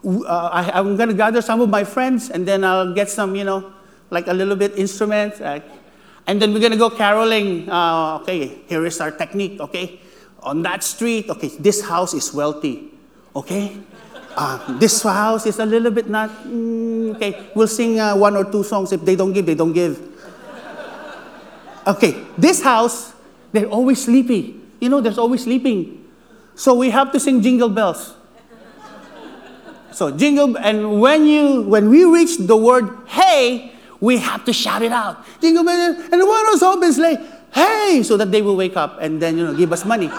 uh, 0.05 0.49
I, 0.53 0.79
am 0.79 0.97
going 0.97 1.11
to 1.11 1.15
gather 1.15 1.43
some 1.43 1.61
of 1.61 1.69
my 1.69 1.85
friends 1.85 2.31
and 2.31 2.49
then 2.49 2.65
I'll 2.65 2.95
get 2.95 3.11
some, 3.11 3.37
you 3.37 3.45
know, 3.45 3.73
like 4.09 4.27
a 4.27 4.33
little 4.33 4.57
bit 4.57 4.77
instrument. 4.79 5.41
Uh, 5.41 5.61
and 6.27 6.41
then 6.41 6.53
we're 6.53 6.61
going 6.61 6.73
to 6.73 6.79
go 6.79 6.89
caroling. 6.89 7.69
Uh, 7.69 8.19
okay, 8.23 8.63
here 8.67 8.87
is 8.87 9.01
our 9.01 9.11
technique, 9.11 9.61
okay? 9.61 10.01
On 10.43 10.63
that 10.63 10.83
street, 10.83 11.29
okay, 11.29 11.49
this 11.59 11.83
house 11.83 12.15
is 12.15 12.33
wealthy, 12.33 12.91
okay? 13.37 13.77
Uh, 14.37 14.79
this 14.79 15.03
house 15.03 15.45
is 15.45 15.59
a 15.59 15.67
little 15.67 15.91
bit 15.91 16.09
not, 16.09 16.31
mm, 16.45 17.15
okay, 17.17 17.51
we'll 17.55 17.69
sing 17.69 18.01
uh, 18.01 18.17
one 18.17 18.37
or 18.37 18.51
two 18.51 18.63
songs. 18.63 18.93
If 18.93 19.05
they 19.05 19.17
don't 19.17 19.33
give, 19.33 19.45
they 19.45 19.55
don't 19.55 19.73
give. 19.73 20.01
Okay, 21.87 22.25
this 22.39 22.63
house, 22.63 23.13
they're 23.53 23.67
always 23.67 24.05
sleepy. 24.05 24.61
You 24.81 24.89
know, 24.89 25.01
there's 25.01 25.19
always 25.19 25.45
sleeping. 25.45 26.00
So 26.61 26.75
we 26.75 26.91
have 26.91 27.11
to 27.13 27.19
sing 27.19 27.41
jingle 27.41 27.71
bells. 27.71 28.13
So 29.93 30.11
jingle, 30.13 30.59
and 30.59 31.01
when 31.01 31.25
you 31.25 31.63
when 31.63 31.89
we 31.89 32.05
reach 32.05 32.37
the 32.37 32.55
word 32.55 32.85
hey, 33.09 33.73
we 33.97 34.19
have 34.19 34.45
to 34.45 34.53
shout 34.53 34.83
it 34.83 34.93
out. 34.93 35.25
Jingle 35.41 35.65
bell, 35.65 35.97
and 35.97 36.21
the 36.21 36.27
home 36.61 36.83
is 36.83 36.99
like, 36.99 37.17
hey, 37.51 38.03
so 38.05 38.19
that 38.19 38.31
they 38.31 38.43
will 38.43 38.61
wake 38.61 38.77
up 38.77 39.01
and 39.01 39.17
then 39.23 39.39
you 39.39 39.45
know 39.49 39.57
give 39.57 39.73
us 39.73 39.87
money. 39.87 40.13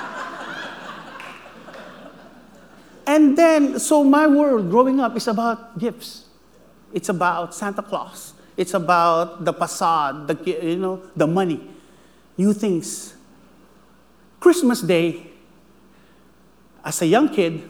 and 3.05 3.37
then, 3.37 3.77
so 3.77 4.03
my 4.03 4.25
world 4.25 4.71
growing 4.71 4.99
up 4.99 5.15
is 5.15 5.27
about 5.27 5.77
gifts. 5.77 6.25
It's 6.91 7.09
about 7.09 7.53
Santa 7.53 7.83
Claus. 7.83 8.33
It's 8.57 8.73
about 8.73 9.45
the 9.45 9.53
facade, 9.53 10.27
the, 10.27 10.35
you 10.43 10.77
know, 10.77 11.03
the 11.15 11.27
money, 11.27 11.61
new 12.35 12.51
things. 12.51 13.13
Christmas 14.39 14.81
Day, 14.81 15.30
as 16.83 17.01
a 17.01 17.05
young 17.05 17.29
kid, 17.29 17.69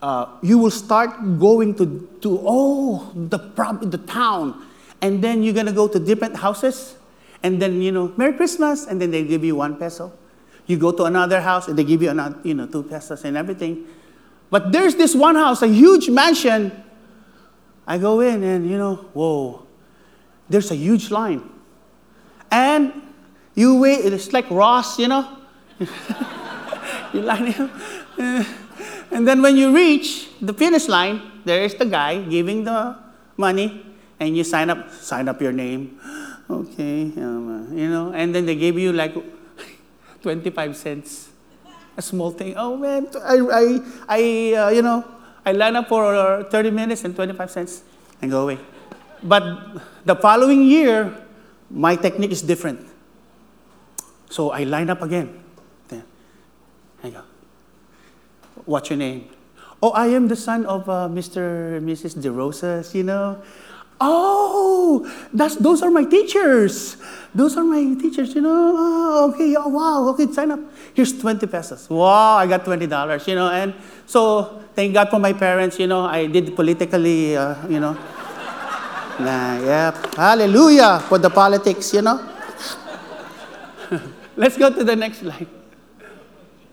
uh, 0.00 0.26
you 0.42 0.58
will 0.58 0.70
start 0.70 1.10
going 1.38 1.74
to, 1.74 2.08
to 2.20 2.40
oh, 2.44 3.12
the, 3.14 3.38
prob- 3.38 3.90
the 3.90 3.98
town. 3.98 4.66
And 5.02 5.22
then 5.22 5.42
you're 5.42 5.54
going 5.54 5.66
to 5.66 5.72
go 5.72 5.88
to 5.88 5.98
different 5.98 6.36
houses. 6.36 6.96
And 7.42 7.60
then, 7.60 7.82
you 7.82 7.92
know, 7.92 8.12
Merry 8.16 8.32
Christmas. 8.34 8.86
And 8.86 9.00
then 9.00 9.10
they 9.10 9.24
give 9.24 9.44
you 9.44 9.56
one 9.56 9.76
peso. 9.76 10.12
You 10.66 10.76
go 10.76 10.92
to 10.92 11.04
another 11.04 11.40
house 11.40 11.68
and 11.68 11.78
they 11.78 11.84
give 11.84 12.02
you 12.02 12.10
another, 12.10 12.38
you 12.44 12.54
know, 12.54 12.66
two 12.66 12.82
pesos 12.82 13.24
and 13.24 13.36
everything. 13.36 13.86
But 14.50 14.72
there's 14.72 14.94
this 14.94 15.14
one 15.14 15.34
house, 15.34 15.62
a 15.62 15.68
huge 15.68 16.08
mansion. 16.08 16.72
I 17.86 17.98
go 17.98 18.20
in 18.20 18.42
and, 18.42 18.68
you 18.68 18.76
know, 18.76 18.96
whoa, 19.14 19.66
there's 20.48 20.70
a 20.70 20.76
huge 20.76 21.10
line. 21.10 21.48
And 22.50 22.92
you 23.54 23.80
wait, 23.80 24.04
it's 24.04 24.32
like 24.32 24.50
Ross, 24.50 24.98
you 24.98 25.08
know. 25.08 25.38
you 27.14 27.22
line 27.22 27.54
up. 27.54 27.70
And 29.10 29.26
then 29.26 29.40
when 29.40 29.56
you 29.56 29.74
reach 29.74 30.28
the 30.40 30.52
finish 30.52 30.88
line, 30.88 31.42
there 31.44 31.62
is 31.62 31.74
the 31.74 31.86
guy 31.86 32.20
giving 32.22 32.64
the 32.64 32.96
money, 33.36 33.84
and 34.20 34.36
you 34.36 34.44
sign 34.44 34.70
up, 34.70 34.90
sign 34.92 35.28
up 35.28 35.40
your 35.40 35.52
name. 35.52 35.98
Okay, 36.48 37.12
um, 37.16 37.68
you 37.72 37.88
know, 37.88 38.12
and 38.12 38.34
then 38.34 38.46
they 38.46 38.56
give 38.56 38.78
you 38.78 38.92
like 38.92 39.14
25 40.22 40.76
cents, 40.76 41.28
a 41.96 42.02
small 42.02 42.30
thing. 42.30 42.54
Oh 42.56 42.76
man, 42.76 43.08
I, 43.24 43.36
I, 43.40 43.64
I 44.08 44.20
uh, 44.54 44.68
you 44.70 44.82
know, 44.82 45.04
I 45.44 45.52
line 45.52 45.76
up 45.76 45.88
for 45.88 46.44
30 46.44 46.70
minutes 46.70 47.04
and 47.04 47.14
25 47.14 47.50
cents 47.50 47.82
and 48.20 48.30
go 48.30 48.42
away. 48.42 48.58
But 49.22 49.42
the 50.04 50.16
following 50.16 50.62
year, 50.62 51.12
my 51.70 51.96
technique 51.96 52.32
is 52.32 52.42
different. 52.42 52.86
So 54.30 54.50
I 54.50 54.64
line 54.64 54.90
up 54.90 55.02
again. 55.02 55.47
I 57.02 57.10
go. 57.10 57.22
What's 58.64 58.90
your 58.90 58.98
name? 58.98 59.28
Oh, 59.82 59.90
I 59.90 60.08
am 60.08 60.26
the 60.26 60.36
son 60.36 60.66
of 60.66 60.88
uh, 60.88 61.08
Mr. 61.08 61.76
and 61.76 61.88
Mrs. 61.88 62.20
De 62.20 62.30
Rosas, 62.30 62.94
you 62.94 63.04
know. 63.04 63.40
Oh, 64.00 65.08
that's, 65.32 65.56
those 65.56 65.82
are 65.82 65.90
my 65.90 66.04
teachers. 66.04 66.96
Those 67.34 67.56
are 67.56 67.64
my 67.64 67.94
teachers, 67.94 68.34
you 68.34 68.40
know. 68.40 68.74
Oh, 68.76 69.32
okay, 69.32 69.54
oh, 69.56 69.68
wow, 69.68 70.08
okay, 70.10 70.30
sign 70.32 70.50
up. 70.50 70.60
Here's 70.94 71.18
20 71.18 71.46
pesos. 71.46 71.90
Wow, 71.90 72.36
I 72.36 72.46
got 72.46 72.64
$20, 72.64 73.28
you 73.28 73.34
know. 73.34 73.50
And 73.50 73.74
so, 74.06 74.62
thank 74.74 74.94
God 74.94 75.10
for 75.10 75.18
my 75.18 75.32
parents, 75.32 75.78
you 75.78 75.86
know. 75.86 76.04
I 76.04 76.26
did 76.26 76.54
politically, 76.54 77.36
uh, 77.36 77.66
you 77.68 77.80
know. 77.80 77.92
nah, 79.18 79.58
yeah, 79.62 79.94
hallelujah 80.16 81.00
for 81.08 81.18
the 81.18 81.30
politics, 81.30 81.92
you 81.94 82.02
know. 82.02 82.18
Let's 84.36 84.56
go 84.56 84.72
to 84.72 84.84
the 84.84 84.94
next 84.94 85.18
slide. 85.18 85.57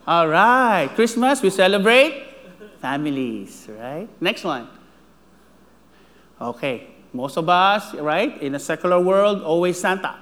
All 0.07 0.27
right, 0.27 0.87
Christmas, 0.93 1.41
we 1.41 1.49
celebrate 1.49 2.29
families, 2.79 3.65
right? 3.67 4.07
Next 4.21 4.43
one. 4.43 4.67
Okay, 6.39 6.93
most 7.11 7.37
of 7.37 7.49
us, 7.49 7.91
right, 7.95 8.39
in 8.39 8.53
a 8.53 8.59
secular 8.59 8.99
world, 8.99 9.41
always 9.41 9.79
Santa. 9.79 10.15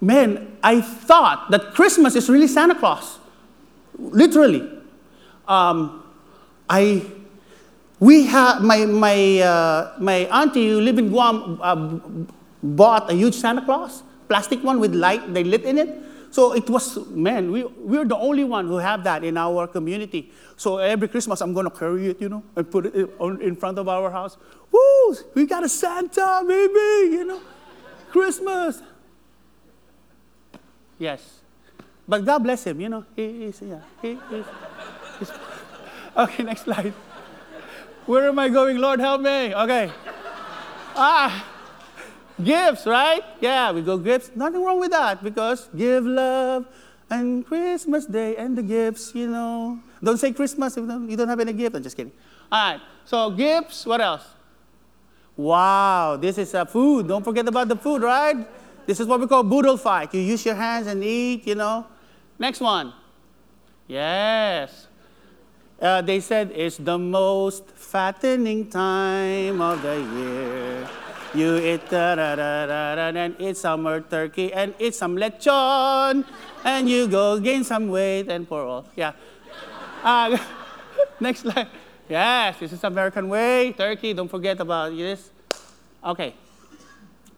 Man, 0.00 0.56
I 0.62 0.80
thought 0.80 1.50
that 1.50 1.74
Christmas 1.74 2.14
is 2.14 2.30
really 2.30 2.46
Santa 2.46 2.76
Claus. 2.76 3.18
Literally. 3.98 4.70
Um, 5.48 6.04
I, 6.68 7.02
we 7.98 8.26
have, 8.26 8.62
my, 8.62 8.86
my, 8.86 9.40
uh, 9.40 9.94
my 9.98 10.18
auntie 10.30 10.68
who 10.68 10.80
live 10.80 10.98
in 10.98 11.08
Guam 11.08 11.58
uh, 11.60 11.74
bought 12.62 13.10
a 13.10 13.14
huge 13.14 13.34
Santa 13.34 13.62
Claus, 13.62 14.04
plastic 14.28 14.62
one 14.62 14.78
with 14.78 14.94
light, 14.94 15.34
they 15.34 15.42
lit 15.42 15.64
in 15.64 15.78
it. 15.78 16.09
So 16.30 16.52
it 16.52 16.70
was, 16.70 16.96
man, 17.08 17.50
we, 17.50 17.64
we're 17.64 18.04
the 18.04 18.16
only 18.16 18.44
one 18.44 18.68
who 18.68 18.76
have 18.76 19.02
that 19.04 19.24
in 19.24 19.36
our 19.36 19.66
community. 19.66 20.30
So 20.56 20.78
every 20.78 21.08
Christmas, 21.08 21.40
I'm 21.40 21.52
going 21.52 21.68
to 21.68 21.76
carry 21.76 22.08
it, 22.08 22.20
you 22.20 22.28
know, 22.28 22.44
and 22.54 22.70
put 22.70 22.86
it 22.86 23.10
in 23.20 23.56
front 23.56 23.78
of 23.78 23.88
our 23.88 24.10
house. 24.10 24.36
Woo, 24.70 25.16
we 25.34 25.46
got 25.46 25.64
a 25.64 25.68
Santa, 25.68 26.44
baby, 26.46 27.16
you 27.16 27.24
know, 27.24 27.40
Christmas. 28.10 28.80
Yes. 30.98 31.40
But 32.06 32.24
God 32.24 32.38
bless 32.44 32.64
him, 32.64 32.80
you 32.80 32.88
know, 32.88 33.04
he 33.16 33.44
is, 33.44 33.60
yeah, 33.62 33.80
he 34.00 34.18
is. 34.32 34.46
Okay, 36.16 36.42
next 36.42 36.62
slide. 36.62 36.92
Where 38.04 38.28
am 38.28 38.38
I 38.40 38.48
going? 38.48 38.78
Lord, 38.78 38.98
help 38.98 39.20
me. 39.20 39.54
Okay. 39.54 39.92
Ah. 40.96 41.59
Gifts, 42.44 42.86
right? 42.86 43.22
Yeah, 43.40 43.72
we 43.72 43.82
go 43.82 43.98
gifts. 43.98 44.30
Nothing 44.34 44.64
wrong 44.64 44.80
with 44.80 44.90
that 44.90 45.22
because 45.22 45.68
give 45.76 46.04
love 46.04 46.66
and 47.10 47.44
Christmas 47.44 48.06
Day 48.06 48.36
and 48.36 48.56
the 48.56 48.62
gifts, 48.62 49.14
you 49.14 49.28
know. 49.28 49.78
Don't 50.02 50.18
say 50.18 50.32
Christmas 50.32 50.76
if 50.76 50.84
you 50.84 51.16
don't 51.16 51.28
have 51.28 51.40
any 51.40 51.52
gift. 51.52 51.76
I'm 51.76 51.82
just 51.82 51.96
kidding. 51.96 52.12
All 52.50 52.72
right, 52.72 52.80
so 53.04 53.30
gifts, 53.30 53.84
what 53.86 54.00
else? 54.00 54.24
Wow, 55.36 56.16
this 56.20 56.38
is 56.38 56.52
a 56.54 56.66
food. 56.66 57.08
Don't 57.08 57.24
forget 57.24 57.46
about 57.48 57.68
the 57.68 57.76
food, 57.76 58.02
right? 58.02 58.46
This 58.86 59.00
is 59.00 59.06
what 59.06 59.20
we 59.20 59.26
call 59.26 59.42
boodle 59.42 59.76
fight. 59.76 60.12
You 60.14 60.20
use 60.20 60.44
your 60.44 60.54
hands 60.54 60.86
and 60.86 61.02
eat, 61.02 61.46
you 61.46 61.54
know. 61.54 61.86
Next 62.38 62.60
one. 62.60 62.92
Yes. 63.86 64.86
Uh, 65.80 66.02
they 66.02 66.20
said 66.20 66.52
it's 66.54 66.76
the 66.76 66.98
most 66.98 67.70
fattening 67.70 68.68
time 68.68 69.60
of 69.60 69.80
the 69.82 69.96
year. 69.96 70.88
You 71.32 71.56
eat 71.58 71.88
da 71.88 72.16
da 72.16 72.34
da 72.34 72.66
da 72.66 72.94
da 72.96 73.06
and 73.14 73.36
eat 73.38 73.56
some 73.56 73.82
more 73.86 74.00
turkey 74.00 74.52
and 74.52 74.74
eat 74.80 74.96
some 74.96 75.14
lechon 75.14 76.24
and 76.64 76.90
you 76.90 77.06
go 77.06 77.38
gain 77.38 77.62
some 77.62 77.88
weight 77.88 78.26
and 78.28 78.48
for 78.48 78.64
all. 78.64 78.84
Yeah. 78.96 79.12
Uh, 80.02 80.36
next 81.20 81.40
slide. 81.46 81.68
Yes, 82.08 82.58
this 82.58 82.72
is 82.72 82.82
American 82.82 83.28
way. 83.28 83.72
Turkey, 83.78 84.12
don't 84.12 84.28
forget 84.28 84.58
about 84.58 84.90
this. 84.90 85.30
Okay. 86.02 86.34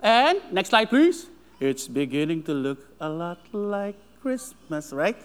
And 0.00 0.40
next 0.50 0.70
slide, 0.70 0.88
please. 0.88 1.28
It's 1.60 1.86
beginning 1.86 2.44
to 2.44 2.54
look 2.54 2.80
a 2.98 3.08
lot 3.10 3.44
like 3.52 3.96
Christmas, 4.22 4.94
right? 4.94 5.16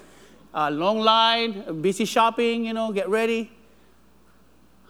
Uh, 0.54 0.70
long 0.70 1.00
line, 1.00 1.82
busy 1.82 2.04
shopping, 2.04 2.66
you 2.66 2.74
know, 2.74 2.92
get 2.92 3.08
ready. 3.08 3.50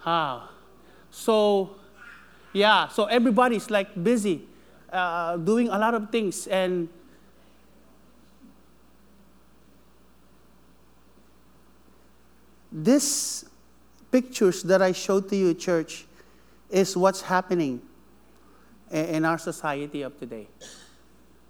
How? 0.00 0.48
So 1.10 1.77
yeah, 2.58 2.88
so 2.88 3.04
everybody's 3.04 3.70
like 3.70 4.02
busy 4.02 4.42
uh, 4.92 5.36
doing 5.36 5.68
a 5.68 5.78
lot 5.78 5.94
of 5.94 6.10
things 6.10 6.46
and 6.48 6.88
this 12.72 13.44
pictures 14.10 14.62
that 14.64 14.82
I 14.82 14.92
showed 14.92 15.28
to 15.30 15.36
you, 15.36 15.54
church, 15.54 16.06
is 16.70 16.96
what's 16.96 17.22
happening 17.22 17.80
in 18.90 19.24
our 19.24 19.38
society 19.38 20.02
of 20.02 20.18
today. 20.18 20.48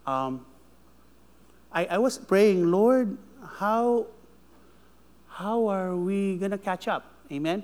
Um, 0.07 0.45
I, 1.73 1.87
I 1.87 1.99
was 1.99 2.19
praying, 2.19 2.71
Lord, 2.71 3.17
how, 3.59 4.07
how 5.29 5.67
are 5.69 5.97
we 5.97 6.37
going 6.37 6.51
to 6.51 6.59
catch 6.59 6.89
up? 6.89 7.13
Amen? 7.31 7.63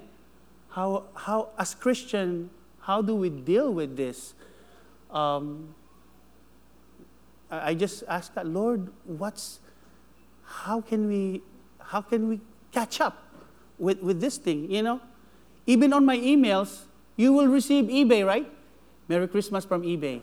How, 0.71 1.05
how, 1.15 1.51
as 1.59 1.75
Christian, 1.75 2.51
how 2.85 3.01
do 3.01 3.15
we 3.17 3.31
deal 3.31 3.73
with 3.73 3.97
this? 3.97 4.35
Um, 5.11 5.75
I 7.51 7.75
just 7.75 8.05
ask 8.09 8.35
that, 8.35 8.47
Lord, 8.47 8.89
what's, 9.05 9.61
how 10.45 10.81
can 10.81 11.09
we, 11.09 11.43
how 11.79 12.03
can 12.03 12.29
we 12.29 12.41
catch 12.73 13.01
up 13.01 13.23
with, 13.79 14.03
with 14.03 14.21
this 14.21 14.37
thing, 14.37 14.71
you 14.71 14.83
know? 14.83 15.01
Even 15.67 15.93
on 15.93 16.05
my 16.05 16.19
emails, 16.19 16.83
you 17.17 17.33
will 17.33 17.47
receive 17.47 17.87
eBay, 17.87 18.27
right? 18.27 18.51
Merry 19.09 19.29
Christmas 19.29 19.65
from 19.65 19.83
eBay. 19.83 20.21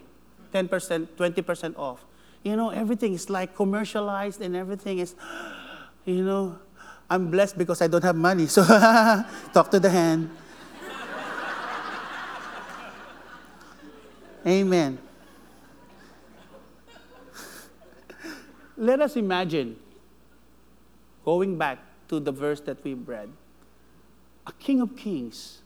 10%, 0.53 1.07
20% 1.17 1.79
off. 1.79 2.05
You 2.43 2.55
know, 2.55 2.69
everything 2.69 3.13
is 3.13 3.29
like 3.29 3.55
commercialized 3.55 4.41
and 4.41 4.55
everything 4.55 4.99
is, 4.99 5.15
you 6.05 6.23
know, 6.23 6.59
I'm 7.09 7.31
blessed 7.31 7.57
because 7.57 7.81
I 7.81 7.87
don't 7.87 8.03
have 8.03 8.15
money. 8.15 8.45
So 8.47 8.63
talk 9.53 9.71
to 9.71 9.79
the 9.79 9.89
hand. 9.89 10.29
Amen. 14.45 14.97
Let 18.77 19.01
us 19.01 19.15
imagine 19.15 19.77
going 21.23 21.57
back 21.57 21.79
to 22.07 22.19
the 22.19 22.31
verse 22.31 22.59
that 22.61 22.83
we 22.83 22.93
read 22.95 23.29
a 24.47 24.51
King 24.53 24.81
of 24.81 24.95
Kings. 24.97 25.59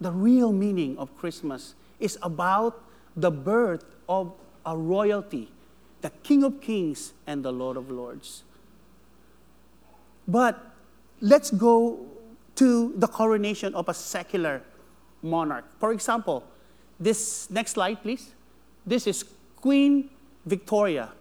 The 0.00 0.10
real 0.10 0.52
meaning 0.52 0.96
of 0.98 1.16
Christmas 1.18 1.74
is 2.00 2.18
about 2.22 2.82
the 3.14 3.30
birth 3.30 3.84
of 4.08 4.32
a 4.64 4.76
royalty, 4.76 5.52
the 6.00 6.10
King 6.22 6.42
of 6.42 6.60
Kings 6.60 7.12
and 7.26 7.44
the 7.44 7.52
Lord 7.52 7.76
of 7.76 7.90
Lords. 7.90 8.42
But 10.26 10.74
let's 11.20 11.50
go 11.50 12.06
to 12.56 12.94
the 12.96 13.06
coronation 13.06 13.74
of 13.74 13.88
a 13.88 13.94
secular 13.94 14.62
monarch. 15.22 15.64
For 15.78 15.92
example, 15.92 16.44
this 17.00 17.50
next 17.50 17.72
slide, 17.72 18.02
please. 18.02 18.30
This 18.86 19.06
is 19.06 19.24
Queen 19.56 20.10
Victoria, 20.44 21.12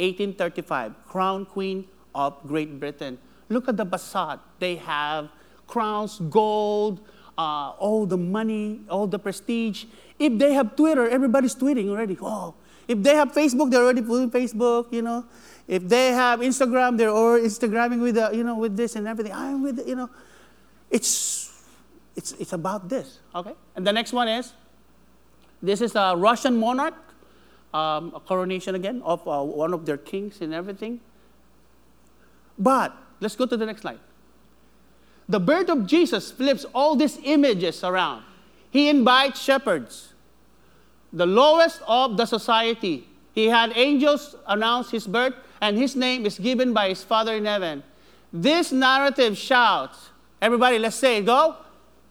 1835, 0.00 1.06
Crown 1.06 1.44
Queen 1.46 1.86
of 2.14 2.36
Great 2.46 2.80
Britain. 2.80 3.18
Look 3.48 3.68
at 3.68 3.76
the 3.76 3.86
basad. 3.86 4.40
They 4.58 4.76
have 4.76 5.28
crowns, 5.66 6.18
gold, 6.30 7.00
uh, 7.36 7.70
all 7.78 8.06
the 8.06 8.16
money, 8.16 8.80
all 8.88 9.06
the 9.06 9.18
prestige. 9.18 9.84
If 10.18 10.38
they 10.38 10.52
have 10.54 10.76
Twitter, 10.76 11.08
everybody's 11.08 11.54
tweeting 11.54 11.88
already. 11.88 12.16
Oh, 12.20 12.54
if 12.88 13.02
they 13.02 13.14
have 13.14 13.32
Facebook, 13.32 13.70
they're 13.70 13.82
already 13.82 14.02
putting 14.02 14.30
Facebook. 14.30 14.92
You 14.92 15.02
know, 15.02 15.24
if 15.68 15.86
they 15.88 16.08
have 16.08 16.40
Instagram, 16.40 16.96
they're 16.96 17.10
already 17.10 17.46
Instagramming 17.46 18.00
with 18.00 18.14
the, 18.16 18.30
you 18.32 18.44
know 18.44 18.56
with 18.56 18.76
this 18.76 18.96
and 18.96 19.06
everything. 19.06 19.32
I'm 19.32 19.62
with 19.62 19.86
you 19.86 19.96
know, 19.96 20.10
it's 20.90 21.52
it's 22.16 22.32
it's 22.32 22.52
about 22.52 22.88
this. 22.88 23.20
Okay, 23.34 23.54
and 23.76 23.86
the 23.86 23.92
next 23.92 24.12
one 24.12 24.28
is 24.28 24.52
this 25.62 25.80
is 25.80 25.94
a 25.94 26.14
Russian 26.16 26.56
monarch, 26.58 26.94
um, 27.72 28.12
a 28.14 28.20
coronation 28.20 28.74
again 28.74 29.00
of 29.04 29.26
uh, 29.26 29.42
one 29.42 29.72
of 29.72 29.86
their 29.86 29.96
kings 29.96 30.40
and 30.40 30.52
everything. 30.52 31.00
But 32.58 32.94
let's 33.20 33.36
go 33.36 33.46
to 33.46 33.56
the 33.56 33.64
next 33.64 33.82
slide. 33.82 34.00
The 35.28 35.40
birth 35.40 35.70
of 35.70 35.86
Jesus 35.86 36.30
flips 36.30 36.66
all 36.74 36.96
these 36.96 37.18
images 37.22 37.84
around. 37.84 38.24
He 38.70 38.88
invites 38.88 39.40
shepherds, 39.40 40.12
the 41.12 41.26
lowest 41.26 41.80
of 41.86 42.16
the 42.16 42.26
society. 42.26 43.06
He 43.34 43.46
had 43.46 43.72
angels 43.76 44.34
announce 44.46 44.90
his 44.90 45.06
birth, 45.06 45.34
and 45.60 45.78
his 45.78 45.94
name 45.94 46.26
is 46.26 46.38
given 46.38 46.72
by 46.72 46.88
his 46.88 47.02
Father 47.02 47.34
in 47.34 47.44
heaven. 47.44 47.82
This 48.32 48.72
narrative 48.72 49.38
shouts, 49.38 50.10
everybody, 50.40 50.78
let's 50.78 50.96
say 50.96 51.18
it, 51.18 51.26
go. 51.26 51.56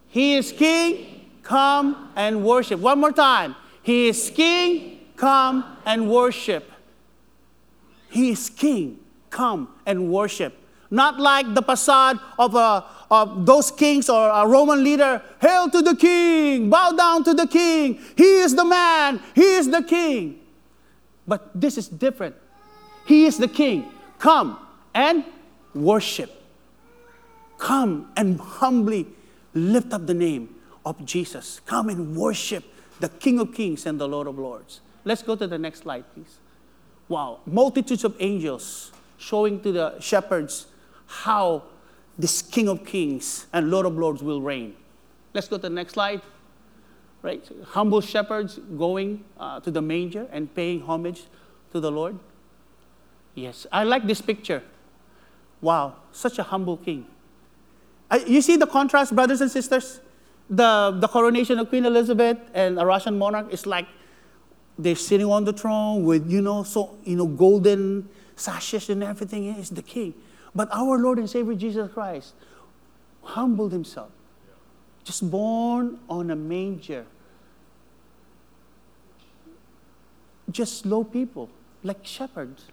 He 0.07 0.35
is 0.35 0.51
king, 0.51 1.20
come 1.43 2.11
and 2.15 2.43
worship. 2.43 2.79
One 2.79 2.99
more 2.99 3.11
time. 3.11 3.55
He 3.83 4.09
is 4.09 4.29
king, 4.29 4.99
come 5.15 5.77
and 5.85 6.09
worship. 6.09 6.71
He 8.09 8.31
is 8.31 8.49
king, 8.49 8.99
come 9.29 9.69
and 9.85 10.11
worship. 10.11 10.57
Not 10.89 11.19
like 11.19 11.53
the 11.53 11.61
facade 11.61 12.19
of, 12.37 12.53
a, 12.53 12.83
of 13.09 13.45
those 13.45 13.71
kings 13.71 14.09
or 14.09 14.29
a 14.29 14.45
Roman 14.45 14.83
leader. 14.83 15.21
Hail 15.39 15.69
to 15.69 15.81
the 15.81 15.95
king, 15.95 16.69
bow 16.69 16.91
down 16.91 17.23
to 17.23 17.33
the 17.33 17.47
king. 17.47 17.99
He 18.17 18.41
is 18.41 18.53
the 18.53 18.65
man, 18.65 19.21
he 19.33 19.55
is 19.55 19.69
the 19.69 19.81
king. 19.81 20.39
But 21.25 21.49
this 21.55 21.77
is 21.77 21.87
different. 21.87 22.35
He 23.05 23.25
is 23.25 23.37
the 23.37 23.47
king. 23.47 23.89
Come 24.19 24.59
and 24.93 25.23
worship. 25.73 26.29
Come 27.57 28.11
and 28.17 28.39
humbly 28.39 29.07
lift 29.53 29.93
up 29.93 30.07
the 30.07 30.13
name 30.13 30.49
of 30.85 31.03
Jesus. 31.05 31.61
Come 31.65 31.89
and 31.89 32.15
worship 32.15 32.63
the 32.99 33.09
King 33.09 33.39
of 33.39 33.53
Kings 33.53 33.85
and 33.85 33.99
the 33.99 34.07
Lord 34.07 34.27
of 34.27 34.37
Lords. 34.37 34.81
Let's 35.03 35.23
go 35.23 35.35
to 35.35 35.47
the 35.47 35.57
next 35.57 35.81
slide, 35.81 36.05
please. 36.13 36.37
Wow, 37.07 37.39
multitudes 37.45 38.03
of 38.03 38.15
angels 38.19 38.91
showing 39.17 39.61
to 39.61 39.71
the 39.71 39.99
shepherds 39.99 40.67
how 41.05 41.63
this 42.17 42.41
King 42.41 42.69
of 42.69 42.85
Kings 42.85 43.47
and 43.51 43.69
Lord 43.69 43.85
of 43.85 43.97
Lords 43.97 44.21
will 44.23 44.41
reign. 44.41 44.75
Let's 45.33 45.47
go 45.47 45.57
to 45.57 45.63
the 45.63 45.69
next 45.69 45.93
slide. 45.93 46.21
Right, 47.21 47.47
humble 47.67 48.01
shepherds 48.01 48.59
going 48.77 49.23
uh, 49.39 49.59
to 49.59 49.69
the 49.69 49.81
manger 49.81 50.27
and 50.31 50.53
paying 50.55 50.81
homage 50.81 51.23
to 51.71 51.79
the 51.79 51.91
Lord. 51.91 52.17
Yes, 53.35 53.67
I 53.71 53.83
like 53.83 54.07
this 54.07 54.21
picture. 54.21 54.63
Wow, 55.61 55.97
such 56.11 56.39
a 56.39 56.43
humble 56.43 56.77
king. 56.77 57.05
You 58.25 58.41
see 58.41 58.57
the 58.57 58.65
contrast, 58.65 59.15
brothers 59.15 59.39
and 59.39 59.51
sisters? 59.51 59.99
The, 60.51 60.97
the 60.99 61.07
coronation 61.07 61.57
of 61.59 61.69
Queen 61.69 61.85
Elizabeth 61.85 62.37
and 62.53 62.77
a 62.77 62.85
Russian 62.85 63.17
monarch 63.17 63.51
is 63.53 63.65
like 63.65 63.87
they're 64.77 64.95
sitting 64.95 65.27
on 65.27 65.45
the 65.45 65.53
throne 65.53 66.03
with, 66.03 66.29
you 66.29 66.41
know, 66.41 66.63
so, 66.63 66.97
you 67.05 67.15
know, 67.15 67.25
golden 67.25 68.09
sashes 68.35 68.89
and 68.89 69.03
everything 69.03 69.45
is 69.45 69.69
the 69.69 69.81
king. 69.81 70.13
But 70.53 70.67
our 70.73 70.97
Lord 70.97 71.19
and 71.19 71.29
Savior 71.29 71.55
Jesus 71.55 71.91
Christ 71.93 72.33
humbled 73.23 73.71
himself, 73.71 74.11
just 75.03 75.29
born 75.29 75.99
on 76.09 76.31
a 76.31 76.35
manger. 76.35 77.05
Just 80.49 80.85
low 80.85 81.05
people, 81.05 81.49
like 81.81 82.05
shepherds, 82.05 82.65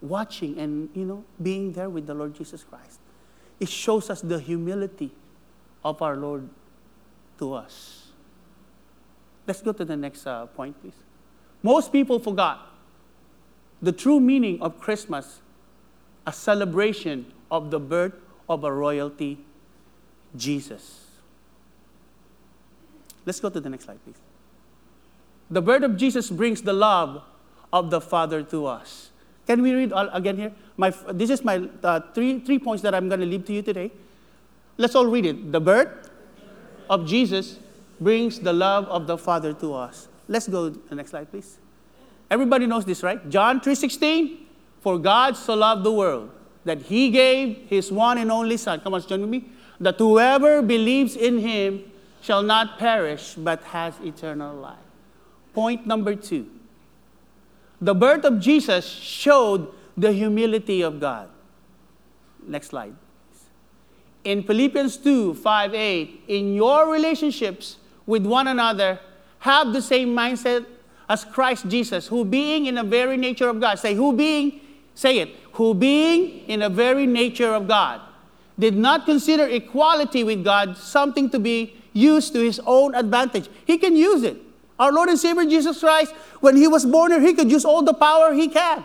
watching 0.00 0.58
and 0.58 0.88
you 0.94 1.04
know 1.04 1.24
being 1.40 1.72
there 1.72 1.88
with 1.88 2.06
the 2.06 2.14
Lord 2.14 2.34
Jesus 2.34 2.64
Christ. 2.64 2.98
It 3.60 3.68
shows 3.68 4.10
us 4.10 4.22
the 4.22 4.40
humility 4.40 5.12
of 5.84 6.02
our 6.02 6.16
Lord 6.16 6.48
to 7.40 7.54
us. 7.54 8.06
Let's 9.46 9.60
go 9.60 9.72
to 9.72 9.84
the 9.84 9.96
next 9.96 10.26
uh, 10.26 10.46
point, 10.46 10.80
please. 10.80 10.94
Most 11.62 11.92
people 11.92 12.18
forgot 12.18 12.68
the 13.82 13.92
true 13.92 14.20
meaning 14.20 14.62
of 14.62 14.78
Christmas 14.80 15.40
a 16.26 16.32
celebration 16.32 17.32
of 17.50 17.70
the 17.70 17.80
birth 17.80 18.12
of 18.48 18.62
a 18.62 18.72
royalty, 18.72 19.38
Jesus. 20.36 21.06
Let's 23.24 23.40
go 23.40 23.48
to 23.48 23.58
the 23.58 23.70
next 23.70 23.84
slide, 23.86 23.98
please. 24.04 24.20
The 25.50 25.62
birth 25.62 25.82
of 25.82 25.96
Jesus 25.96 26.30
brings 26.30 26.62
the 26.62 26.72
love 26.72 27.22
of 27.72 27.90
the 27.90 28.00
Father 28.00 28.42
to 28.44 28.66
us. 28.66 29.10
Can 29.46 29.62
we 29.62 29.72
read 29.72 29.92
all, 29.92 30.08
again 30.10 30.36
here? 30.36 30.52
My, 30.76 30.90
this 31.12 31.30
is 31.30 31.42
my 31.42 31.68
uh, 31.82 32.00
three, 32.14 32.38
three 32.40 32.58
points 32.58 32.82
that 32.82 32.94
I'm 32.94 33.08
going 33.08 33.20
to 33.20 33.26
leave 33.26 33.44
to 33.46 33.52
you 33.52 33.62
today. 33.62 33.90
Let's 34.76 34.94
all 34.94 35.06
read 35.06 35.26
it. 35.26 35.50
The 35.50 35.60
birth 35.60 36.09
of 36.90 37.06
Jesus 37.06 37.58
brings 38.00 38.40
the 38.40 38.52
love 38.52 38.84
of 38.86 39.06
the 39.06 39.16
Father 39.16 39.54
to 39.54 39.74
us. 39.74 40.08
Let's 40.28 40.48
go 40.48 40.70
to 40.70 40.78
the 40.88 40.94
next 40.96 41.10
slide, 41.10 41.30
please. 41.30 41.58
Everybody 42.30 42.66
knows 42.66 42.84
this, 42.84 43.02
right? 43.02 43.22
John 43.30 43.60
3:16. 43.60 44.46
For 44.80 44.98
God 44.98 45.36
so 45.36 45.54
loved 45.54 45.84
the 45.84 45.92
world 45.92 46.30
that 46.64 46.82
he 46.82 47.10
gave 47.10 47.68
his 47.68 47.92
one 47.92 48.16
and 48.18 48.30
only 48.32 48.56
Son. 48.56 48.80
Come 48.80 48.94
on, 48.94 49.02
join 49.02 49.20
with 49.20 49.30
me. 49.30 49.44
That 49.78 49.98
whoever 49.98 50.62
believes 50.62 51.16
in 51.16 51.38
him 51.38 51.84
shall 52.22 52.42
not 52.42 52.78
perish 52.78 53.34
but 53.34 53.62
has 53.64 53.94
eternal 54.02 54.56
life. 54.56 54.88
Point 55.52 55.86
number 55.86 56.14
two. 56.14 56.48
The 57.80 57.94
birth 57.94 58.24
of 58.24 58.40
Jesus 58.40 58.86
showed 58.86 59.68
the 59.96 60.12
humility 60.12 60.80
of 60.80 61.00
God. 61.00 61.28
Next 62.46 62.68
slide. 62.68 62.96
In 64.24 64.42
Philippians 64.42 64.96
2 64.98 65.34
5 65.34 65.74
8, 65.74 66.24
in 66.28 66.54
your 66.54 66.92
relationships 66.92 67.76
with 68.06 68.26
one 68.26 68.48
another, 68.48 69.00
have 69.40 69.72
the 69.72 69.80
same 69.80 70.08
mindset 70.08 70.66
as 71.08 71.24
Christ 71.24 71.68
Jesus, 71.68 72.06
who 72.06 72.24
being 72.24 72.66
in 72.66 72.76
the 72.76 72.84
very 72.84 73.16
nature 73.16 73.48
of 73.48 73.60
God, 73.60 73.78
say, 73.78 73.94
who 73.94 74.12
being 74.12 74.60
Say 75.00 75.18
it. 75.20 75.34
Who 75.52 75.72
being 75.72 76.46
in 76.46 76.60
the 76.60 76.68
very 76.68 77.06
nature 77.06 77.54
of 77.54 77.66
God, 77.66 78.02
did 78.58 78.76
not 78.76 79.06
consider 79.06 79.46
equality 79.46 80.24
with 80.24 80.44
God 80.44 80.76
something 80.76 81.30
to 81.30 81.38
be 81.38 81.74
used 81.94 82.34
to 82.34 82.40
his 82.40 82.60
own 82.66 82.94
advantage. 82.94 83.48
He 83.64 83.78
can 83.78 83.96
use 83.96 84.22
it. 84.22 84.36
Our 84.78 84.92
Lord 84.92 85.08
and 85.08 85.18
Savior 85.18 85.44
Jesus 85.44 85.80
Christ, 85.80 86.12
when 86.40 86.54
he 86.54 86.68
was 86.68 86.84
born 86.84 87.12
here, 87.12 87.20
he 87.20 87.32
could 87.32 87.50
use 87.50 87.64
all 87.64 87.82
the 87.82 87.94
power 87.94 88.34
he 88.34 88.48
can. 88.48 88.84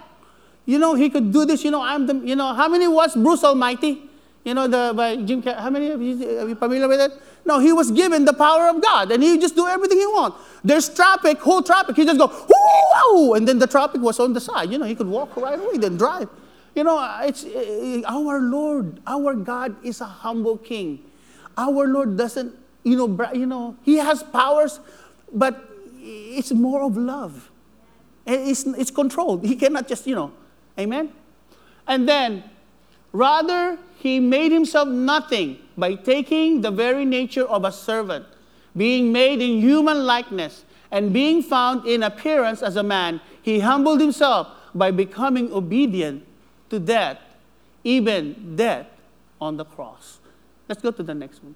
You 0.65 0.79
know, 0.79 0.95
he 0.95 1.09
could 1.09 1.33
do 1.33 1.43
this. 1.45 1.65
You 1.65 1.71
know, 1.71 1.81
I'm 1.81 2.07
the, 2.07 2.15
you 2.15 2.37
know, 2.37 2.53
how 2.53 2.69
many 2.69 2.87
was 2.87 3.13
Bruce 3.13 3.43
Almighty? 3.43 4.01
You 4.45 4.53
know, 4.53 4.67
the, 4.67 4.93
by 4.95 5.15
Jim, 5.15 5.41
how 5.41 5.71
many 5.71 5.89
of 5.89 5.99
you, 5.99 6.39
are 6.39 6.47
you 6.47 6.55
familiar 6.55 6.87
with 6.87 7.01
it? 7.01 7.11
No, 7.45 7.57
he 7.57 7.73
was 7.73 7.89
given 7.89 8.25
the 8.25 8.33
power 8.33 8.69
of 8.69 8.79
God 8.79 9.11
and 9.11 9.21
he 9.21 9.39
just 9.39 9.55
do 9.55 9.67
everything 9.67 9.97
he 9.97 10.05
want. 10.05 10.35
There's 10.63 10.87
traffic, 10.87 11.39
whole 11.39 11.63
traffic. 11.63 11.95
He 11.95 12.05
just 12.05 12.19
go, 12.19 12.27
whoo, 12.27 13.33
and 13.33 13.47
then 13.47 13.57
the 13.57 13.65
traffic 13.65 14.01
was 14.01 14.19
on 14.19 14.33
the 14.33 14.39
side. 14.39 14.71
You 14.71 14.77
know, 14.77 14.85
he 14.85 14.93
could 14.93 15.07
walk 15.07 15.35
right 15.35 15.59
away, 15.59 15.77
then 15.77 15.97
drive. 15.97 16.29
You 16.75 16.83
know, 16.83 16.99
it's 17.23 17.43
uh, 17.43 18.03
our 18.07 18.39
Lord, 18.39 18.99
our 19.07 19.33
God 19.33 19.75
is 19.83 19.99
a 19.99 20.05
humble 20.05 20.57
king. 20.57 21.03
Our 21.57 21.87
Lord 21.87 22.15
doesn't, 22.15 22.53
you 22.83 22.97
know, 22.97 23.29
you 23.33 23.47
know, 23.47 23.75
he 23.81 23.95
has 23.97 24.21
powers, 24.21 24.79
but 25.33 25.69
it's 25.97 26.51
more 26.51 26.83
of 26.83 26.97
love. 26.97 27.49
It's, 28.27 28.63
it's 28.65 28.91
controlled. 28.91 29.43
He 29.43 29.55
cannot 29.55 29.87
just, 29.87 30.05
you 30.05 30.13
know, 30.13 30.31
amen? 30.77 31.11
And 31.87 32.07
then 32.07 32.43
Rather, 33.15 33.77
he 34.05 34.19
made 34.19 34.51
himself 34.51 34.87
nothing 34.87 35.57
by 35.75 35.95
taking 35.95 36.61
the 36.61 36.69
very 36.69 37.05
nature 37.05 37.45
of 37.45 37.65
a 37.65 37.71
servant, 37.71 38.23
being 38.77 39.11
made 39.11 39.41
in 39.41 39.59
human 39.59 40.05
likeness, 40.05 40.63
and 40.91 41.11
being 41.11 41.41
found 41.41 41.87
in 41.87 42.03
appearance 42.03 42.61
as 42.61 42.75
a 42.75 42.83
man. 42.83 43.19
He 43.41 43.61
humbled 43.61 43.99
himself 43.99 44.47
by 44.75 44.91
becoming 44.91 45.51
obedient 45.51 46.23
to 46.69 46.79
death, 46.79 47.17
even 47.83 48.55
death 48.55 48.85
on 49.41 49.57
the 49.57 49.65
cross. 49.65 50.19
Let's 50.69 50.83
go 50.83 50.91
to 50.91 51.01
the 51.01 51.15
next 51.15 51.43
one. 51.43 51.55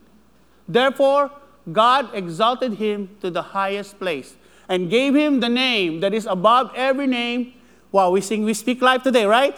Therefore, 0.68 1.30
God 1.72 2.10
exalted 2.16 2.74
him 2.74 3.16
to 3.22 3.30
the 3.30 3.44
highest 3.44 4.00
place 4.00 4.36
and 4.68 4.90
gave 4.90 5.14
him 5.14 5.40
the 5.40 5.50
name 5.50 6.00
that 6.00 6.16
is 6.16 6.26
above 6.26 6.72
every 6.76 7.06
name. 7.06 7.54
Wow, 7.92 8.10
we 8.10 8.22
sing, 8.22 8.44
we 8.44 8.56
speak 8.56 8.82
life 8.82 9.04
today, 9.04 9.26
right? 9.26 9.56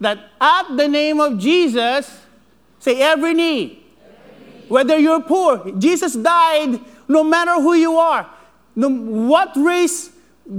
that 0.00 0.30
at 0.40 0.76
the 0.76 0.88
name 0.88 1.20
of 1.20 1.38
Jesus, 1.38 2.23
say 2.84 3.00
every 3.00 3.32
knee, 3.32 3.82
whether 4.68 4.98
you're 4.98 5.22
poor, 5.22 5.72
Jesus 5.78 6.12
died 6.12 6.78
no 7.08 7.24
matter 7.24 7.54
who 7.54 7.72
you 7.72 7.96
are. 7.96 8.28
No, 8.76 8.90
what 8.90 9.52
race, 9.56 10.10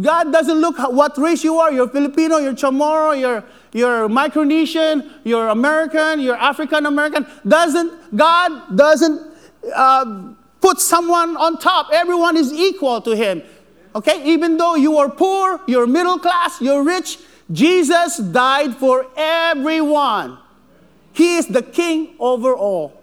God 0.02 0.32
doesn't 0.32 0.60
look 0.60 0.78
what 0.92 1.16
race 1.20 1.44
you 1.44 1.60
are. 1.60 1.72
You're 1.72 1.88
Filipino, 1.90 2.38
you're 2.38 2.54
Chamorro, 2.54 3.20
you're, 3.20 3.44
you're 3.74 4.10
Micronesian, 4.10 5.12
you're 5.24 5.50
American, 5.50 6.20
you're 6.20 6.36
African 6.36 6.88
American. 6.88 7.28
Doesn't, 7.48 8.18
God 8.18 8.76
doesn't 8.76 9.22
uh, 9.76 10.34
put 10.62 10.80
someone 10.80 11.38
on 11.38 11.60
top. 11.60 11.90
Everyone 11.94 12.38
is 12.38 12.52
equal 12.52 13.02
to 13.02 13.16
Him. 13.16 13.44
Okay? 13.94 14.26
Even 14.26 14.58
though 14.58 14.74
you 14.74 14.98
are 14.98 15.10
poor, 15.10 15.62
you're 15.68 15.86
middle 15.86 16.18
class, 16.18 16.60
you're 16.60 16.84
rich, 16.84 17.20
Jesus 17.52 18.18
died 18.18 18.76
for 18.78 19.06
everyone. 19.16 20.40
He 21.16 21.38
is 21.38 21.48
the 21.48 21.62
king 21.62 22.16
over 22.20 22.54
all. 22.54 23.02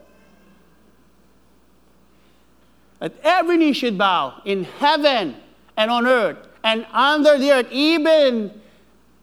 That 2.99 3.15
every 3.25 3.57
knee 3.57 3.73
should 3.73 3.97
bow 3.97 4.43
in 4.45 4.65
heaven 4.65 5.37
and 5.79 5.91
on 5.91 6.07
earth 6.07 6.37
and 6.63 6.87
under 6.93 7.39
the 7.39 7.51
earth, 7.51 7.69
even 7.73 8.61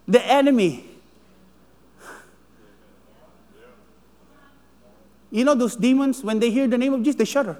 the 0.07 0.25
enemy. 0.25 0.89
You 5.29 5.45
know 5.45 5.53
those 5.53 5.75
demons, 5.75 6.23
when 6.23 6.39
they 6.39 6.49
hear 6.49 6.67
the 6.67 6.79
name 6.79 6.93
of 6.95 7.03
Jesus, 7.03 7.19
they 7.19 7.25
shudder. 7.25 7.57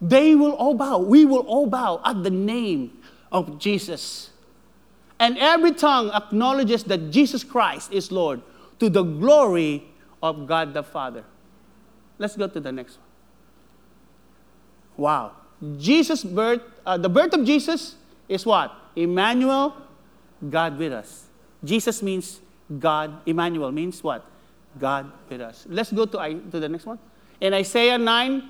They 0.00 0.34
will 0.34 0.52
all 0.52 0.72
bow. 0.72 0.96
We 0.98 1.26
will 1.26 1.40
all 1.40 1.66
bow 1.66 2.00
at 2.06 2.22
the 2.22 2.30
name 2.30 3.02
of 3.30 3.58
Jesus. 3.58 4.30
And 5.20 5.36
every 5.36 5.72
tongue 5.72 6.10
acknowledges 6.14 6.84
that 6.84 7.10
Jesus 7.10 7.44
Christ 7.44 7.92
is 7.92 8.10
Lord 8.10 8.40
to 8.78 8.88
the 8.88 9.02
glory 9.02 9.84
of 10.22 10.46
God 10.46 10.74
the 10.74 10.82
Father. 10.82 11.24
Let's 12.18 12.36
go 12.36 12.46
to 12.46 12.60
the 12.60 12.72
next 12.72 12.98
one. 12.98 13.06
Wow. 14.96 15.32
Jesus' 15.78 16.24
birth, 16.24 16.62
uh, 16.84 16.96
the 16.96 17.08
birth 17.08 17.32
of 17.34 17.44
Jesus 17.44 17.96
is 18.28 18.44
what? 18.44 18.74
Emmanuel, 18.94 19.74
God 20.48 20.78
with 20.78 20.92
us. 20.92 21.26
Jesus 21.64 22.02
means 22.02 22.40
God. 22.78 23.20
Emmanuel 23.26 23.72
means 23.72 24.02
what? 24.02 24.24
God 24.78 25.10
with 25.28 25.40
us. 25.40 25.66
Let's 25.68 25.92
go 25.92 26.04
to, 26.06 26.40
to 26.50 26.60
the 26.60 26.68
next 26.68 26.86
one. 26.86 26.98
In 27.40 27.54
Isaiah 27.54 27.98
9, 27.98 28.48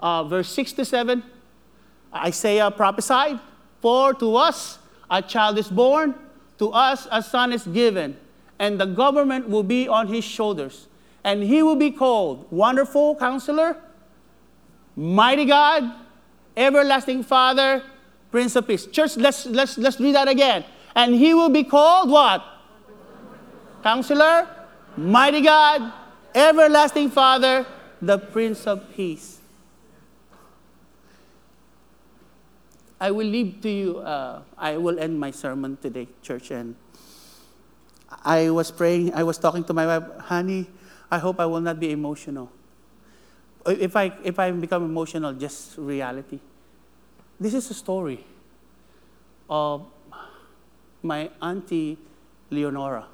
uh, 0.00 0.24
verse 0.24 0.48
6 0.48 0.72
to 0.74 0.84
7, 0.84 1.22
Isaiah 2.14 2.70
prophesied, 2.70 3.40
For 3.80 4.14
to 4.14 4.36
us 4.36 4.78
a 5.10 5.22
child 5.22 5.58
is 5.58 5.68
born, 5.68 6.14
to 6.58 6.70
us 6.70 7.06
a 7.10 7.22
son 7.22 7.52
is 7.52 7.66
given, 7.66 8.16
and 8.58 8.80
the 8.80 8.86
government 8.86 9.48
will 9.48 9.62
be 9.62 9.88
on 9.88 10.08
his 10.08 10.24
shoulders. 10.24 10.88
And 11.24 11.42
he 11.42 11.62
will 11.62 11.76
be 11.76 11.90
called 11.90 12.46
Wonderful 12.50 13.16
Counselor, 13.16 13.76
Mighty 14.94 15.44
God, 15.44 15.92
Everlasting 16.56 17.22
Father, 17.22 17.82
Prince 18.30 18.56
of 18.56 18.66
Peace. 18.66 18.86
Church, 18.86 19.16
let's, 19.16 19.46
let's, 19.46 19.76
let's 19.76 20.00
read 20.00 20.14
that 20.14 20.28
again. 20.28 20.64
And 20.94 21.14
he 21.14 21.34
will 21.34 21.50
be 21.50 21.64
called 21.64 22.10
what? 22.10 22.44
Counselor, 23.82 24.48
Mighty 24.96 25.42
God, 25.42 25.92
Everlasting 26.34 27.10
Father, 27.10 27.66
the 28.00 28.18
Prince 28.18 28.66
of 28.66 28.92
Peace. 28.94 29.40
I 32.98 33.10
will 33.10 33.26
leave 33.26 33.60
to 33.60 33.68
you, 33.68 33.98
uh, 33.98 34.40
I 34.56 34.78
will 34.78 34.98
end 34.98 35.20
my 35.20 35.30
sermon 35.30 35.76
today, 35.76 36.08
church. 36.22 36.50
And 36.50 36.76
I 38.26 38.50
was 38.50 38.72
praying, 38.72 39.14
I 39.14 39.22
was 39.22 39.38
talking 39.38 39.62
to 39.64 39.72
my 39.72 39.86
wife, 39.86 40.02
honey, 40.18 40.66
I 41.08 41.18
hope 41.18 41.38
I 41.38 41.46
will 41.46 41.60
not 41.60 41.78
be 41.78 41.92
emotional. 41.92 42.50
If 43.64 43.94
I, 43.94 44.12
if 44.24 44.36
I 44.40 44.50
become 44.50 44.84
emotional, 44.84 45.32
just 45.32 45.78
reality. 45.78 46.40
This 47.38 47.54
is 47.54 47.70
a 47.70 47.74
story 47.74 48.24
of 49.48 49.86
my 51.02 51.30
auntie 51.40 51.98
Leonora. 52.50 53.06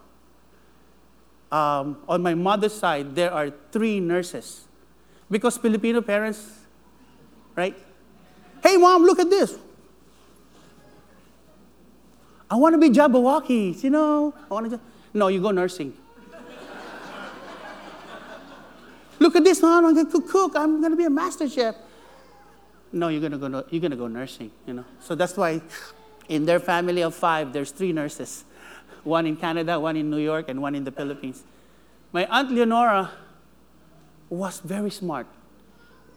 Um, 1.50 1.98
on 2.08 2.22
my 2.22 2.34
mother's 2.34 2.72
side, 2.72 3.14
there 3.14 3.30
are 3.30 3.50
three 3.70 4.00
nurses. 4.00 4.64
Because 5.30 5.58
Filipino 5.58 6.00
parents, 6.00 6.60
right? 7.54 7.76
Hey, 8.62 8.78
mom, 8.78 9.02
look 9.02 9.18
at 9.18 9.28
this. 9.28 9.58
I 12.50 12.54
want 12.54 12.74
to 12.74 12.78
be 12.78 12.88
Jabbawockeez, 12.88 13.84
you 13.84 13.90
know. 13.90 14.32
I 14.50 14.54
want 14.54 14.70
to. 14.70 14.80
No, 15.14 15.28
you 15.28 15.40
go 15.40 15.50
nursing. 15.50 15.92
Look 19.18 19.36
at 19.36 19.44
this, 19.44 19.62
man. 19.62 19.84
I'm 19.84 19.94
going 19.94 20.10
to 20.10 20.20
cook. 20.20 20.56
I'm 20.56 20.80
going 20.80 20.90
to 20.90 20.96
be 20.96 21.04
a 21.04 21.10
master 21.10 21.48
chef. 21.48 21.76
No, 22.92 23.08
you're 23.08 23.20
going 23.20 23.32
to 23.32 23.38
go. 23.38 23.64
You're 23.70 23.80
going 23.80 23.92
to 23.92 23.96
go 23.96 24.08
nursing. 24.08 24.50
You 24.66 24.74
know. 24.74 24.84
So 25.00 25.14
that's 25.14 25.36
why, 25.36 25.60
in 26.28 26.44
their 26.44 26.58
family 26.58 27.02
of 27.02 27.14
five, 27.14 27.52
there's 27.52 27.70
three 27.70 27.92
nurses, 27.92 28.44
one 29.04 29.26
in 29.26 29.36
Canada, 29.36 29.78
one 29.78 29.96
in 29.96 30.10
New 30.10 30.18
York, 30.18 30.48
and 30.48 30.60
one 30.60 30.74
in 30.74 30.84
the 30.84 30.90
Philippines. 30.90 31.44
My 32.12 32.26
aunt 32.26 32.50
Leonora 32.50 33.10
was 34.28 34.60
very 34.60 34.90
smart. 34.90 35.26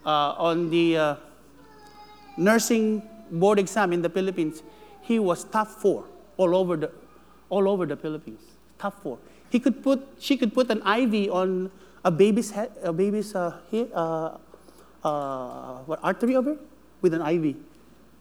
Uh, 0.05 0.33
on 0.37 0.69
the 0.69 0.97
uh, 0.97 1.15
nursing 2.37 3.01
board 3.31 3.59
exam 3.59 3.91
in 3.91 4.01
the 4.01 4.09
Philippines, 4.09 4.63
he 5.01 5.19
was 5.19 5.43
top 5.43 5.67
four 5.67 6.05
all 6.37 6.55
over 6.55 6.75
the, 6.75 6.91
all 7.49 7.67
over 7.67 7.85
the 7.85 7.95
Philippines. 7.95 8.41
Top 8.77 9.01
for. 9.01 9.17
He 9.49 9.59
could 9.59 9.83
put, 9.83 10.05
she 10.19 10.37
could 10.37 10.53
put 10.53 10.69
an 10.69 10.81
IV 10.85 11.31
on 11.31 11.71
a 12.03 12.11
baby's 12.11 12.51
head, 12.51 12.71
a 12.83 12.91
baby's 12.91 13.33
uh, 13.33 13.57
here, 13.71 13.87
uh, 13.93 14.37
uh, 15.03 15.77
what, 15.85 15.99
artery 16.03 16.35
over 16.35 16.57
with 17.01 17.13
an 17.13 17.21
IV. 17.21 17.55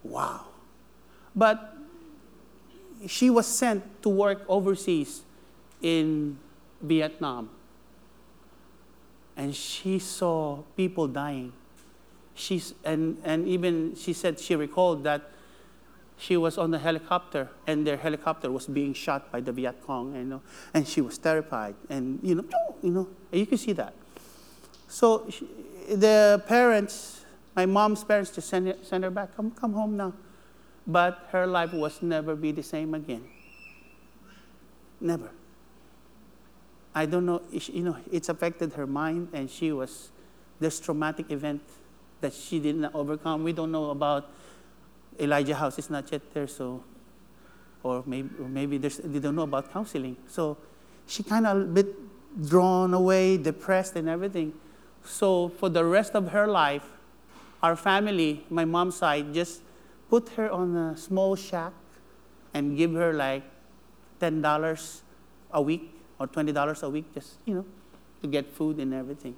Wow. 0.03 0.47
But 1.35 1.77
she 3.07 3.31
was 3.31 3.47
sent 3.47 4.03
to 4.03 4.09
work 4.09 4.45
overseas 4.49 5.23
in 5.83 6.39
Vietnam. 6.81 7.51
And 9.37 9.55
she 9.55 9.99
saw 9.99 10.63
people 10.77 11.09
dying. 11.09 11.53
She's, 12.35 12.75
and, 12.85 13.21
and 13.25 13.47
even 13.49 13.97
she 13.97 14.13
said 14.13 14.39
she 14.39 14.55
recalled 14.55 15.05
that 15.05 15.31
she 16.17 16.37
was 16.37 16.59
on 16.59 16.71
the 16.71 16.79
helicopter 16.79 17.49
and 17.67 17.87
their 17.87 17.97
helicopter 17.97 18.51
was 18.51 18.67
being 18.67 18.95
shot 18.95 19.31
by 19.33 19.41
the 19.41 19.53
Viet 19.53 19.83
Cong, 19.85 20.15
you 20.15 20.25
know, 20.25 20.43
and 20.73 20.87
she 20.87 21.01
was 21.01 21.19
terrified. 21.19 21.75
And, 21.89 22.21
you 22.23 22.37
know, 22.37 22.45
you 22.83 22.91
know, 22.91 23.09
you 23.33 23.47
can 23.47 23.59
see 23.59 23.73
that. 23.73 23.95
So 24.89 25.27
she, 25.29 25.47
the 25.95 26.43
parents, 26.47 27.25
my 27.57 27.67
mom's 27.67 28.05
parents 28.05 28.31
just 28.31 28.49
send, 28.49 28.69
her, 28.69 28.77
sent 28.83 29.05
her 29.05 29.11
back, 29.11 29.37
come, 29.37 29.51
come 29.51 29.73
home 29.73 29.97
now. 29.97 30.13
But 30.87 31.29
her 31.33 31.47
life 31.47 31.73
was 31.73 32.03
never 32.03 32.37
be 32.37 32.53
the 32.53 32.63
same 32.63 32.95
again. 32.95 33.25
Never. 35.01 35.31
I 36.95 37.07
don't 37.07 37.27
know, 37.27 37.43
you 37.51 37.83
know, 37.83 37.97
it's 38.13 38.29
affected 38.29 38.75
her 38.75 38.87
mind 38.87 39.29
and 39.33 39.51
she 39.51 39.73
was, 39.73 40.11
this 40.61 40.79
traumatic 40.79 41.31
event 41.33 41.61
that 42.21 42.33
she 42.33 42.61
didn't 42.61 42.95
overcome. 42.95 43.43
We 43.43 43.53
don't 43.53 43.73
know 43.73 43.91
about 43.91 44.31
Elijah 45.19 45.55
House 45.55 45.79
is 45.79 45.91
not 45.91 46.11
yet 46.11 46.23
there, 46.33 46.47
so, 46.47 46.83
or 47.83 48.03
maybe, 48.07 48.31
or 48.41 48.49
maybe 48.49 48.79
they 48.79 49.19
don't 49.19 49.37
know 49.37 49.43
about 49.43 49.73
counseling. 49.73 50.17
So 50.27 50.57
she 51.07 51.23
kind 51.23 51.47
of 51.47 51.57
a 51.61 51.65
bit 51.65 51.87
drawn 52.49 52.95
away, 52.95 53.37
depressed, 53.37 53.97
and 53.97 54.09
everything. 54.09 54.53
So 55.05 55.51
for 55.51 55.69
the 55.69 55.85
rest 55.85 56.15
of 56.15 56.29
her 56.29 56.47
life, 56.47 56.85
our 57.63 57.77
family, 57.77 58.45
my 58.51 58.65
mom's 58.65 58.97
side, 58.97 59.33
just 59.33 59.63
put 60.09 60.29
her 60.31 60.51
on 60.51 60.77
a 60.77 60.97
small 60.97 61.37
shack 61.37 61.73
and 62.53 62.77
give 62.77 62.93
her 62.95 63.13
like 63.13 63.43
$10 64.21 65.01
a 65.53 65.63
week 65.63 65.95
or 66.19 66.27
$20 66.27 66.83
a 66.83 66.91
week, 66.91 67.13
just, 67.15 67.35
you 67.45 67.55
know, 67.55 67.65
to 68.23 68.29
get 68.29 68.51
food 68.51 68.79
and 68.79 68.95
everything. 68.95 69.35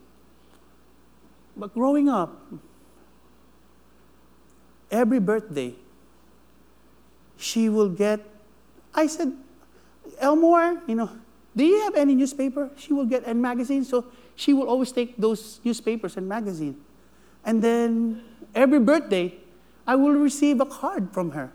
But 1.56 1.72
growing 1.72 2.08
up, 2.08 2.38
every 4.90 5.20
birthday, 5.20 5.74
she 7.36 7.68
will 7.68 7.88
get, 7.88 8.20
I 8.94 9.06
said, 9.06 9.32
Elmor, 10.20 10.82
you 10.86 10.94
know, 10.94 11.10
do 11.54 11.64
you 11.64 11.80
have 11.82 11.94
any 11.94 12.14
newspaper? 12.14 12.70
She 12.76 12.92
will 12.92 13.06
get 13.06 13.26
a 13.26 13.34
magazine. 13.34 13.84
So 13.84 14.04
she 14.34 14.52
will 14.52 14.68
always 14.68 14.92
take 14.92 15.16
those 15.16 15.60
newspapers 15.64 16.16
and 16.16 16.28
magazine. 16.28 16.76
And 17.44 17.62
then 17.62 18.22
every 18.54 18.80
birthday, 18.80 19.34
I 19.86 19.96
will 19.96 20.12
receive 20.12 20.60
a 20.60 20.66
card 20.66 21.12
from 21.12 21.30
her. 21.30 21.52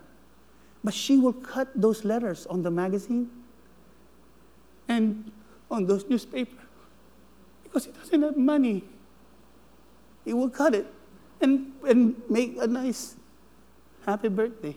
But 0.82 0.94
she 0.94 1.18
will 1.18 1.34
cut 1.34 1.68
those 1.74 2.04
letters 2.04 2.46
on 2.46 2.62
the 2.62 2.70
magazine 2.70 3.30
and 4.88 5.30
on 5.70 5.86
those 5.86 6.04
newspapers 6.08 6.58
because 7.62 7.86
he 7.86 7.92
doesn't 7.92 8.22
have 8.22 8.36
money. 8.36 8.84
He 10.24 10.34
will 10.34 10.50
cut 10.50 10.74
it 10.74 10.86
and, 11.40 11.72
and 11.86 12.20
make 12.28 12.56
a 12.60 12.66
nice 12.66 13.16
Happy 14.06 14.28
birthday. 14.28 14.76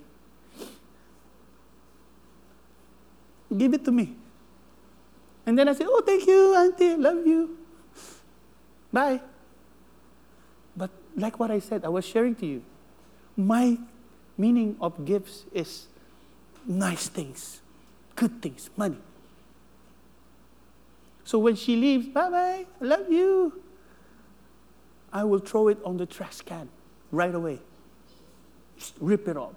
Give 3.56 3.74
it 3.74 3.86
to 3.86 3.92
me. 3.92 4.16
And 5.46 5.58
then 5.58 5.70
I 5.70 5.74
said, 5.74 5.88
Oh, 5.90 6.02
thank 6.06 6.26
you, 6.26 6.56
Auntie. 6.56 6.96
Love 6.96 7.26
you. 7.26 7.58
Bye. 8.92 9.22
But 10.76 10.90
like 11.16 11.40
what 11.40 11.52
I 11.52 11.60
said, 11.60 11.86
I 11.86 11.90
was 11.90 12.06
sharing 12.06 12.36
to 12.36 12.46
you. 12.46 12.64
My 13.38 13.78
meaning 14.38 14.76
of 14.82 15.06
gifts 15.06 15.46
is 15.54 15.88
nice 16.66 17.08
things, 17.08 17.62
good 18.16 18.42
things, 18.42 18.70
money. 18.76 18.98
So 21.24 21.40
when 21.40 21.56
she 21.56 21.76
leaves, 21.76 22.08
bye 22.08 22.30
bye, 22.30 22.66
I 22.82 22.86
love 22.86 23.12
you. 23.12 23.62
I 25.12 25.24
will 25.24 25.40
throw 25.40 25.70
it 25.70 25.80
on 25.84 25.98
the 25.98 26.06
trash 26.06 26.42
can 26.42 26.70
right 27.12 27.34
away. 27.34 27.60
Rip 29.00 29.28
it 29.28 29.38
up. 29.38 29.56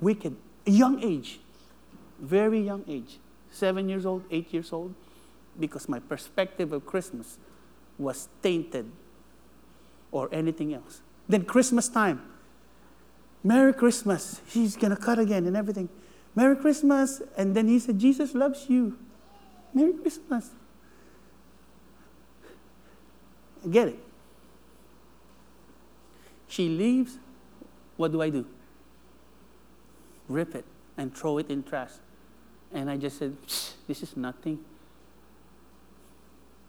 Wicked. 0.00 0.36
A 0.66 0.70
young 0.70 1.02
age. 1.02 1.40
Very 2.20 2.60
young 2.60 2.84
age. 2.88 3.18
Seven 3.50 3.88
years 3.88 4.04
old, 4.06 4.24
eight 4.30 4.52
years 4.52 4.72
old. 4.72 4.94
Because 5.58 5.88
my 5.88 6.00
perspective 6.00 6.72
of 6.72 6.84
Christmas 6.84 7.38
was 7.98 8.28
tainted 8.42 8.90
or 10.10 10.28
anything 10.32 10.74
else. 10.74 11.00
Then 11.28 11.44
Christmas 11.44 11.88
time. 11.88 12.22
Merry 13.42 13.72
Christmas. 13.72 14.40
He's 14.46 14.76
going 14.76 14.94
to 14.94 15.00
cut 15.00 15.18
again 15.18 15.46
and 15.46 15.56
everything. 15.56 15.88
Merry 16.34 16.56
Christmas. 16.56 17.22
And 17.36 17.54
then 17.54 17.68
he 17.68 17.78
said, 17.78 17.98
Jesus 17.98 18.34
loves 18.34 18.68
you. 18.68 18.98
Merry 19.72 19.92
Christmas. 19.92 20.50
I 23.64 23.68
get 23.68 23.88
it. 23.88 23.98
She 26.48 26.68
leaves. 26.68 27.18
What 27.96 28.12
do 28.12 28.22
I 28.22 28.30
do? 28.30 28.46
Rip 30.28 30.54
it 30.54 30.64
and 30.96 31.14
throw 31.14 31.38
it 31.38 31.50
in 31.50 31.62
trash. 31.62 31.90
And 32.72 32.90
I 32.90 32.96
just 32.96 33.18
said, 33.18 33.36
This 33.86 34.02
is 34.02 34.16
nothing. 34.16 34.58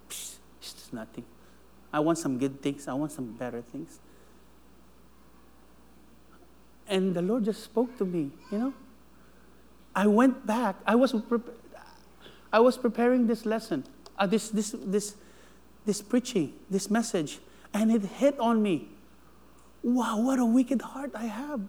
This 0.09 0.39
is 0.61 0.89
nothing. 0.91 1.25
I 1.91 1.99
want 1.99 2.17
some 2.17 2.37
good 2.37 2.61
things. 2.61 2.87
I 2.87 2.93
want 2.93 3.11
some 3.11 3.31
better 3.33 3.61
things. 3.61 3.99
And 6.87 7.13
the 7.15 7.21
Lord 7.21 7.45
just 7.45 7.63
spoke 7.63 7.97
to 7.97 8.05
me, 8.05 8.31
you 8.51 8.59
know. 8.59 8.73
I 9.95 10.07
went 10.07 10.45
back. 10.45 10.75
I 10.85 10.95
was, 10.95 11.13
pre- 11.13 11.39
I 12.51 12.59
was 12.59 12.77
preparing 12.77 13.27
this 13.27 13.45
lesson, 13.45 13.85
uh, 14.19 14.27
this, 14.27 14.49
this, 14.49 14.75
this, 14.77 15.15
this 15.85 16.01
preaching, 16.01 16.53
this 16.69 16.89
message, 16.89 17.39
and 17.73 17.91
it 17.91 18.03
hit 18.03 18.37
on 18.39 18.61
me. 18.61 18.89
Wow, 19.85 20.17
what 20.17 20.39
a 20.39 20.45
wicked 20.45 20.81
heart 20.81 21.11
I 21.13 21.25
have. 21.25 21.61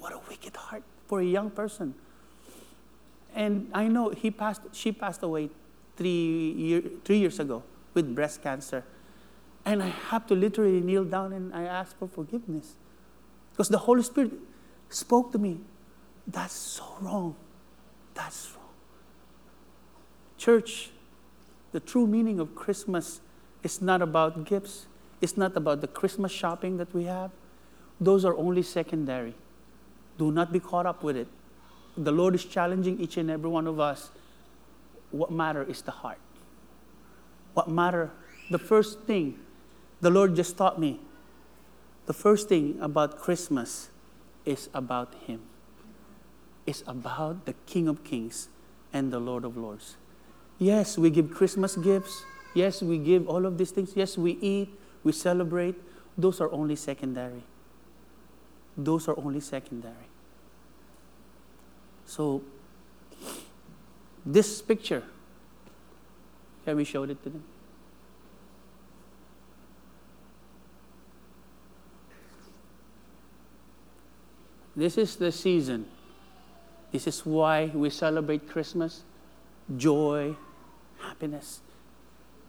What 0.00 0.12
a 0.12 0.18
wicked 0.28 0.56
heart 0.56 0.82
for 1.06 1.20
a 1.20 1.24
young 1.24 1.50
person. 1.50 1.94
And 3.32 3.70
I 3.72 3.86
know 3.86 4.10
he 4.10 4.32
passed, 4.32 4.62
she 4.72 4.90
passed 4.90 5.22
away 5.22 5.50
three, 5.96 6.50
year, 6.56 6.82
three 7.04 7.18
years 7.18 7.38
ago 7.38 7.62
with 7.94 8.12
breast 8.12 8.42
cancer. 8.42 8.82
And 9.64 9.84
I 9.84 9.90
have 10.10 10.26
to 10.26 10.34
literally 10.34 10.80
kneel 10.80 11.04
down 11.04 11.32
and 11.32 11.54
I 11.54 11.62
ask 11.62 11.96
for 11.96 12.08
forgiveness. 12.08 12.74
Because 13.52 13.68
the 13.68 13.78
Holy 13.78 14.02
Spirit 14.02 14.32
spoke 14.88 15.30
to 15.30 15.38
me. 15.38 15.60
That's 16.26 16.54
so 16.54 16.96
wrong. 17.00 17.36
That's 18.14 18.50
wrong. 18.56 18.74
Church, 20.38 20.90
the 21.70 21.78
true 21.78 22.08
meaning 22.08 22.40
of 22.40 22.56
Christmas 22.56 23.20
is 23.62 23.80
not 23.80 24.02
about 24.02 24.44
gifts, 24.44 24.86
it's 25.22 25.36
not 25.36 25.56
about 25.56 25.80
the 25.80 25.86
Christmas 25.86 26.32
shopping 26.32 26.76
that 26.78 26.92
we 26.92 27.04
have. 27.04 27.30
Those 28.00 28.24
are 28.24 28.36
only 28.36 28.62
secondary. 28.62 29.34
Do 30.18 30.32
not 30.32 30.52
be 30.52 30.58
caught 30.58 30.84
up 30.84 31.02
with 31.02 31.16
it. 31.16 31.28
The 31.96 32.10
Lord 32.10 32.34
is 32.34 32.44
challenging 32.44 33.00
each 33.00 33.16
and 33.16 33.30
every 33.30 33.48
one 33.48 33.68
of 33.68 33.78
us. 33.78 34.10
What 35.12 35.30
matter 35.30 35.62
is 35.62 35.80
the 35.82 35.92
heart. 35.92 36.18
What 37.54 37.68
matter, 37.68 38.10
the 38.50 38.58
first 38.58 39.00
thing 39.02 39.38
the 40.00 40.10
Lord 40.10 40.34
just 40.34 40.56
taught 40.56 40.80
me, 40.80 40.98
the 42.06 42.12
first 42.12 42.48
thing 42.48 42.76
about 42.80 43.18
Christmas 43.18 43.90
is 44.44 44.68
about 44.74 45.14
Him. 45.26 45.40
It's 46.66 46.82
about 46.88 47.46
the 47.46 47.54
King 47.66 47.86
of 47.86 48.02
Kings 48.02 48.48
and 48.92 49.12
the 49.12 49.20
Lord 49.20 49.44
of 49.44 49.56
Lords. 49.56 49.96
Yes, 50.58 50.98
we 50.98 51.10
give 51.10 51.30
Christmas 51.30 51.76
gifts. 51.76 52.24
Yes, 52.54 52.82
we 52.82 52.98
give 52.98 53.28
all 53.28 53.46
of 53.46 53.58
these 53.58 53.70
things. 53.70 53.92
Yes, 53.94 54.18
we 54.18 54.32
eat, 54.40 54.76
we 55.04 55.12
celebrate. 55.12 55.74
Those 56.16 56.40
are 56.40 56.50
only 56.52 56.76
secondary. 56.76 57.42
Those 58.76 59.08
are 59.08 59.18
only 59.18 59.40
secondary. 59.40 60.08
So, 62.06 62.42
this 64.24 64.62
picture, 64.62 65.02
can 66.64 66.76
we 66.76 66.84
show 66.84 67.02
it 67.04 67.22
to 67.22 67.30
them? 67.30 67.44
This 74.74 74.96
is 74.96 75.16
the 75.16 75.30
season. 75.32 75.86
This 76.92 77.06
is 77.06 77.24
why 77.26 77.66
we 77.74 77.90
celebrate 77.90 78.48
Christmas. 78.48 79.02
Joy, 79.76 80.36
happiness. 80.98 81.60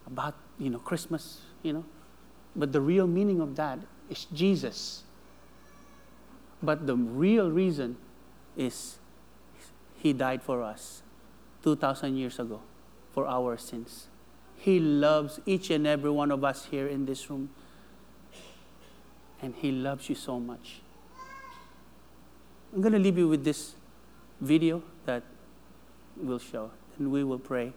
About, 0.08 0.36
you 0.58 0.70
know, 0.70 0.80
Christmas, 0.80 1.42
you 1.62 1.74
know. 1.74 1.86
But 2.56 2.72
the 2.72 2.82
real 2.82 3.08
meaning 3.08 3.42
of 3.42 3.56
that 3.56 3.80
is 4.10 4.26
Jesus. 4.26 5.04
But 6.62 6.88
the 6.88 6.96
real 6.96 7.52
reason 7.52 7.98
is 8.56 8.98
He 9.98 10.14
died 10.14 10.44
for 10.44 10.62
us 10.62 11.02
2,000 11.64 12.16
years 12.16 12.40
ago 12.40 12.62
for 13.12 13.28
our 13.28 13.58
sins. 13.58 14.08
He 14.58 14.80
loves 14.80 15.40
each 15.46 15.70
and 15.70 15.86
every 15.86 16.12
one 16.12 16.32
of 16.32 16.44
us 16.44 16.66
here 16.66 16.88
in 16.88 17.06
this 17.06 17.30
room. 17.30 17.50
And 19.42 19.56
He 19.56 19.72
loves 19.72 20.08
you 20.08 20.16
so 20.16 20.40
much. 20.40 20.82
I'm 22.74 22.82
going 22.82 22.94
to 22.94 23.00
leave 23.00 23.18
you 23.18 23.28
with 23.28 23.44
this 23.44 23.76
video 24.40 24.82
that 25.06 25.24
we'll 26.18 26.40
show, 26.40 26.72
and 26.98 27.12
we 27.12 27.24
will 27.24 27.40
pray. 27.40 27.74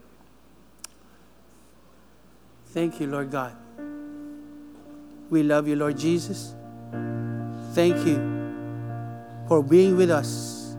Thank 2.66 3.00
you, 3.00 3.06
Lord 3.06 3.30
God. 3.30 3.56
We 5.28 5.42
love 5.42 5.66
you, 5.66 5.76
Lord 5.76 5.98
Jesus. 5.98 6.54
Thank 7.72 8.06
you 8.06 8.16
for 9.48 9.62
being 9.62 9.96
with 9.96 10.10
us. 10.10 10.76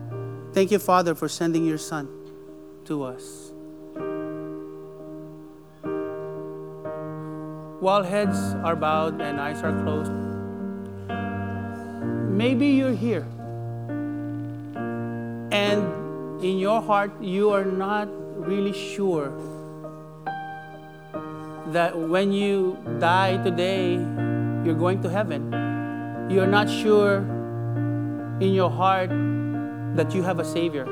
Thank 0.52 0.70
you, 0.70 0.78
Father, 0.78 1.14
for 1.14 1.28
sending 1.28 1.66
your 1.66 1.78
Son 1.78 2.08
to 2.86 3.02
us. 3.02 3.52
While 7.80 8.02
heads 8.02 8.38
are 8.64 8.74
bowed 8.74 9.20
and 9.20 9.38
eyes 9.38 9.62
are 9.62 9.72
closed, 9.82 10.12
maybe 12.28 12.68
you're 12.68 12.96
here 12.96 13.26
and 15.52 16.42
in 16.42 16.58
your 16.58 16.80
heart 16.82 17.12
you 17.22 17.50
are 17.50 17.64
not 17.64 18.08
really 18.48 18.72
sure 18.72 19.30
that 21.72 21.96
when 21.96 22.32
you 22.32 22.76
die 22.98 23.36
today, 23.44 23.98
you're 24.64 24.74
going 24.74 25.02
to 25.02 25.08
heaven. 25.08 25.50
You're 26.30 26.46
not 26.46 26.68
sure 26.68 27.18
in 28.40 28.52
your 28.54 28.70
heart 28.70 29.10
that 29.96 30.14
you 30.14 30.22
have 30.22 30.38
a 30.38 30.44
Savior. 30.44 30.86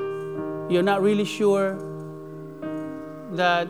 You're 0.69 0.83
not 0.83 1.03
really 1.03 1.25
sure 1.25 1.77
that, 3.33 3.69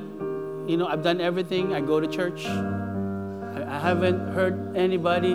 you 0.66 0.76
know, 0.76 0.86
I've 0.86 1.02
done 1.02 1.20
everything. 1.20 1.74
I 1.74 1.80
go 1.80 2.00
to 2.00 2.06
church. 2.06 2.46
I 2.46 3.78
haven't 3.78 4.32
hurt 4.32 4.54
anybody. 4.76 5.34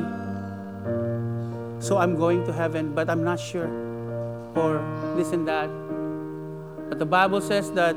So 1.79 1.97
I'm 1.97 2.15
going 2.15 2.45
to 2.45 2.53
heaven, 2.53 2.93
but 2.93 3.09
I'm 3.09 3.23
not 3.23 3.39
sure. 3.39 3.67
Or 4.55 4.81
this 5.17 5.31
and 5.33 5.47
that. 5.47 5.69
But 6.89 6.99
the 6.99 7.05
Bible 7.05 7.41
says 7.41 7.71
that 7.71 7.95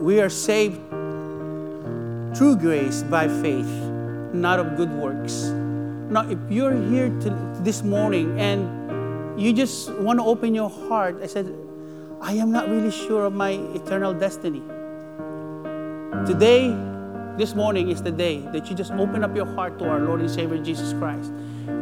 we 0.00 0.20
are 0.20 0.28
saved 0.28 0.80
through 2.36 2.56
grace 2.56 3.02
by 3.02 3.26
faith, 3.26 3.70
not 4.34 4.58
of 4.58 4.76
good 4.76 4.90
works. 4.92 5.44
Now, 6.10 6.28
if 6.28 6.38
you're 6.48 6.74
here 6.88 7.08
to, 7.08 7.60
this 7.62 7.82
morning 7.82 8.38
and 8.40 9.40
you 9.40 9.52
just 9.52 9.90
want 9.94 10.18
to 10.18 10.24
open 10.24 10.54
your 10.54 10.70
heart, 10.70 11.20
I 11.22 11.26
said, 11.26 11.52
I 12.20 12.32
am 12.34 12.50
not 12.50 12.68
really 12.68 12.90
sure 12.90 13.26
of 13.26 13.32
my 13.32 13.50
eternal 13.74 14.12
destiny. 14.12 14.62
Today, 16.26 16.74
this 17.36 17.54
morning 17.54 17.90
is 17.90 18.02
the 18.02 18.10
day 18.10 18.40
that 18.52 18.68
you 18.68 18.74
just 18.74 18.90
open 18.92 19.22
up 19.22 19.36
your 19.36 19.46
heart 19.46 19.78
to 19.78 19.84
our 19.88 20.00
Lord 20.00 20.20
and 20.20 20.30
Savior 20.30 20.58
Jesus 20.58 20.92
Christ. 20.94 21.32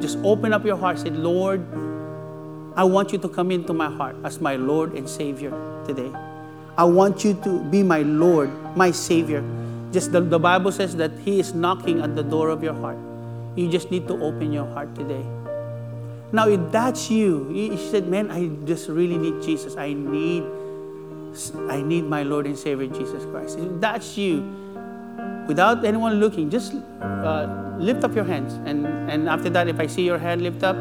Just 0.00 0.18
open 0.18 0.52
up 0.52 0.64
your 0.64 0.76
heart, 0.76 0.98
say, 0.98 1.10
Lord, 1.10 1.64
I 2.76 2.84
want 2.84 3.12
you 3.12 3.18
to 3.18 3.28
come 3.28 3.50
into 3.50 3.72
my 3.72 3.88
heart 3.88 4.16
as 4.22 4.38
my 4.38 4.56
Lord 4.56 4.92
and 4.92 5.08
Savior 5.08 5.50
today. 5.86 6.12
I 6.76 6.84
want 6.84 7.24
you 7.24 7.32
to 7.44 7.64
be 7.70 7.82
my 7.82 8.02
Lord, 8.02 8.50
my 8.76 8.90
Savior. 8.90 9.42
Just 9.92 10.12
the, 10.12 10.20
the 10.20 10.38
Bible 10.38 10.72
says 10.72 10.96
that 10.96 11.12
He 11.24 11.40
is 11.40 11.54
knocking 11.54 12.00
at 12.00 12.16
the 12.16 12.22
door 12.22 12.50
of 12.50 12.62
your 12.62 12.74
heart. 12.74 12.98
You 13.54 13.70
just 13.70 13.90
need 13.90 14.06
to 14.08 14.14
open 14.22 14.52
your 14.52 14.66
heart 14.66 14.94
today. 14.94 15.24
Now, 16.32 16.48
if 16.48 16.60
that's 16.72 17.10
you, 17.10 17.48
you 17.54 17.78
said, 17.78 18.08
"Man, 18.08 18.30
I 18.30 18.48
just 18.66 18.88
really 18.88 19.16
need 19.16 19.40
Jesus. 19.42 19.76
I 19.76 19.94
need, 19.94 20.42
I 21.70 21.80
need 21.80 22.04
my 22.04 22.22
Lord 22.22 22.46
and 22.46 22.58
Savior 22.58 22.88
Jesus 22.88 23.24
Christ." 23.30 23.58
If 23.58 23.80
that's 23.80 24.18
you, 24.18 24.42
without 25.46 25.84
anyone 25.84 26.18
looking, 26.18 26.50
just 26.50 26.74
uh, 27.00 27.46
lift 27.78 28.02
up 28.02 28.14
your 28.14 28.24
hands, 28.26 28.58
and 28.66 28.84
and 29.08 29.28
after 29.28 29.48
that, 29.50 29.68
if 29.68 29.78
I 29.78 29.86
see 29.86 30.02
your 30.02 30.18
hand 30.18 30.42
lift 30.42 30.66
up, 30.66 30.76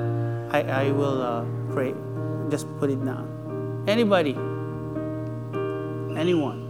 I, 0.51 0.89
I 0.89 0.91
will 0.91 1.21
uh, 1.21 1.45
pray. 1.71 1.93
Just 2.49 2.67
put 2.81 2.89
it 2.89 2.99
down. 3.05 3.29
Anybody? 3.87 4.35
Anyone? 6.17 6.65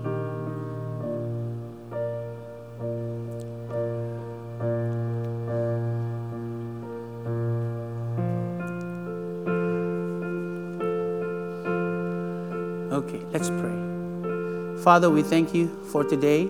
Father, 14.85 15.09
we 15.09 15.23
thank 15.23 15.51
you 15.55 15.65
for 15.89 16.03
today. 16.03 16.47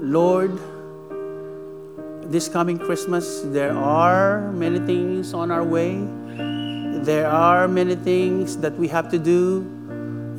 Lord, 0.00 0.58
this 2.22 2.48
coming 2.48 2.78
Christmas, 2.78 3.42
there 3.44 3.76
are 3.76 4.50
many 4.52 4.78
things 4.78 5.34
on 5.34 5.50
our 5.50 5.62
way. 5.62 6.00
There 7.04 7.28
are 7.28 7.68
many 7.68 7.96
things 7.96 8.56
that 8.64 8.72
we 8.78 8.88
have 8.88 9.10
to 9.10 9.18
do 9.18 9.60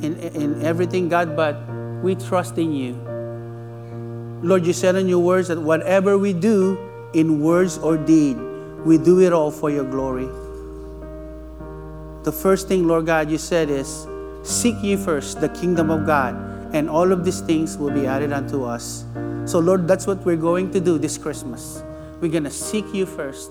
in, 0.02 0.18
in 0.34 0.60
everything, 0.64 1.08
God, 1.08 1.36
but 1.36 1.54
we 2.02 2.16
trust 2.16 2.58
in 2.58 2.72
you. 2.72 2.94
Lord, 4.42 4.66
you 4.66 4.72
said 4.72 4.96
in 4.96 5.08
your 5.08 5.22
words 5.22 5.46
that 5.46 5.62
whatever 5.62 6.18
we 6.18 6.32
do 6.32 6.76
in 7.14 7.40
words 7.40 7.78
or 7.78 7.96
deed, 7.96 8.36
we 8.84 8.98
do 8.98 9.20
it 9.20 9.32
all 9.32 9.52
for 9.52 9.70
your 9.70 9.84
glory. 9.84 10.26
The 12.24 12.32
first 12.32 12.66
thing, 12.66 12.88
Lord 12.88 13.06
God, 13.06 13.30
you 13.30 13.38
said 13.38 13.70
is, 13.70 14.08
Seek 14.42 14.76
ye 14.82 14.96
first 14.96 15.40
the 15.40 15.48
kingdom 15.48 15.90
of 15.90 16.06
God, 16.06 16.34
and 16.72 16.88
all 16.88 17.12
of 17.12 17.24
these 17.24 17.40
things 17.40 17.76
will 17.76 17.90
be 17.90 18.06
added 18.06 18.32
unto 18.32 18.64
us. 18.64 19.04
So, 19.44 19.58
Lord, 19.58 19.86
that's 19.88 20.06
what 20.06 20.24
we're 20.24 20.36
going 20.36 20.70
to 20.72 20.80
do 20.80 20.98
this 20.98 21.18
Christmas. 21.18 21.82
We're 22.20 22.30
going 22.30 22.44
to 22.44 22.50
seek 22.50 22.84
you 22.94 23.06
first, 23.06 23.50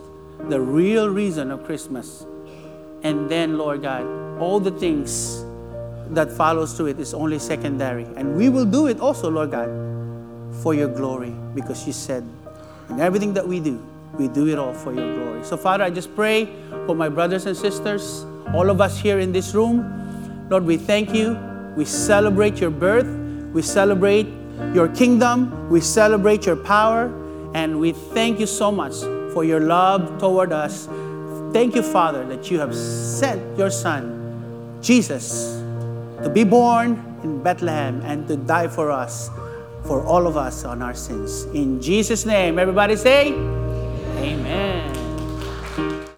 the 0.49 0.59
real 0.59 1.09
reason 1.09 1.51
of 1.51 1.63
Christmas. 1.65 2.25
And 3.03 3.29
then, 3.29 3.57
Lord 3.57 3.81
God, 3.81 4.03
all 4.39 4.59
the 4.59 4.71
things 4.71 5.43
that 6.09 6.31
follows 6.31 6.75
to 6.77 6.85
it 6.85 6.99
is 6.99 7.13
only 7.13 7.39
secondary. 7.39 8.05
And 8.15 8.35
we 8.35 8.49
will 8.49 8.65
do 8.65 8.87
it 8.87 8.99
also, 8.99 9.29
Lord 9.29 9.51
God, 9.51 9.69
for 10.63 10.73
your 10.73 10.87
glory, 10.87 11.35
because 11.53 11.85
you 11.85 11.93
said, 11.93 12.23
in 12.89 12.99
everything 12.99 13.33
that 13.33 13.47
we 13.47 13.59
do, 13.59 13.79
we 14.17 14.27
do 14.27 14.47
it 14.47 14.57
all 14.57 14.73
for 14.73 14.93
your 14.93 15.13
glory. 15.15 15.43
So, 15.43 15.55
Father, 15.55 15.83
I 15.83 15.91
just 15.91 16.15
pray 16.15 16.49
for 16.87 16.95
my 16.95 17.09
brothers 17.09 17.45
and 17.45 17.55
sisters, 17.55 18.25
all 18.53 18.69
of 18.69 18.81
us 18.81 18.97
here 18.99 19.19
in 19.19 19.31
this 19.31 19.53
room. 19.53 19.85
Lord, 20.49 20.65
we 20.65 20.77
thank 20.77 21.13
you. 21.13 21.37
We 21.75 21.85
celebrate 21.85 22.59
your 22.59 22.71
birth. 22.71 23.07
We 23.53 23.61
celebrate 23.61 24.27
your 24.73 24.87
kingdom. 24.87 25.69
We 25.69 25.79
celebrate 25.79 26.45
your 26.45 26.55
power. 26.55 27.13
And 27.53 27.79
we 27.79 27.91
thank 27.91 28.39
you 28.39 28.47
so 28.47 28.71
much 28.71 28.93
for 29.33 29.43
your 29.43 29.59
love 29.59 30.19
toward 30.19 30.51
us. 30.51 30.87
Thank 31.53 31.75
you, 31.75 31.83
Father, 31.83 32.25
that 32.27 32.49
you 32.49 32.59
have 32.59 32.75
sent 32.75 33.57
your 33.57 33.69
Son, 33.69 34.79
Jesus, 34.81 35.61
to 36.23 36.31
be 36.33 36.43
born 36.43 36.97
in 37.23 37.41
Bethlehem 37.43 38.01
and 38.01 38.27
to 38.27 38.35
die 38.35 38.67
for 38.67 38.91
us, 38.91 39.29
for 39.83 40.03
all 40.03 40.27
of 40.27 40.37
us 40.37 40.65
on 40.65 40.81
our 40.81 40.93
sins. 40.93 41.43
In 41.53 41.81
Jesus' 41.81 42.25
name, 42.25 42.59
everybody 42.59 42.95
say, 42.95 43.33
Amen. 43.33 44.88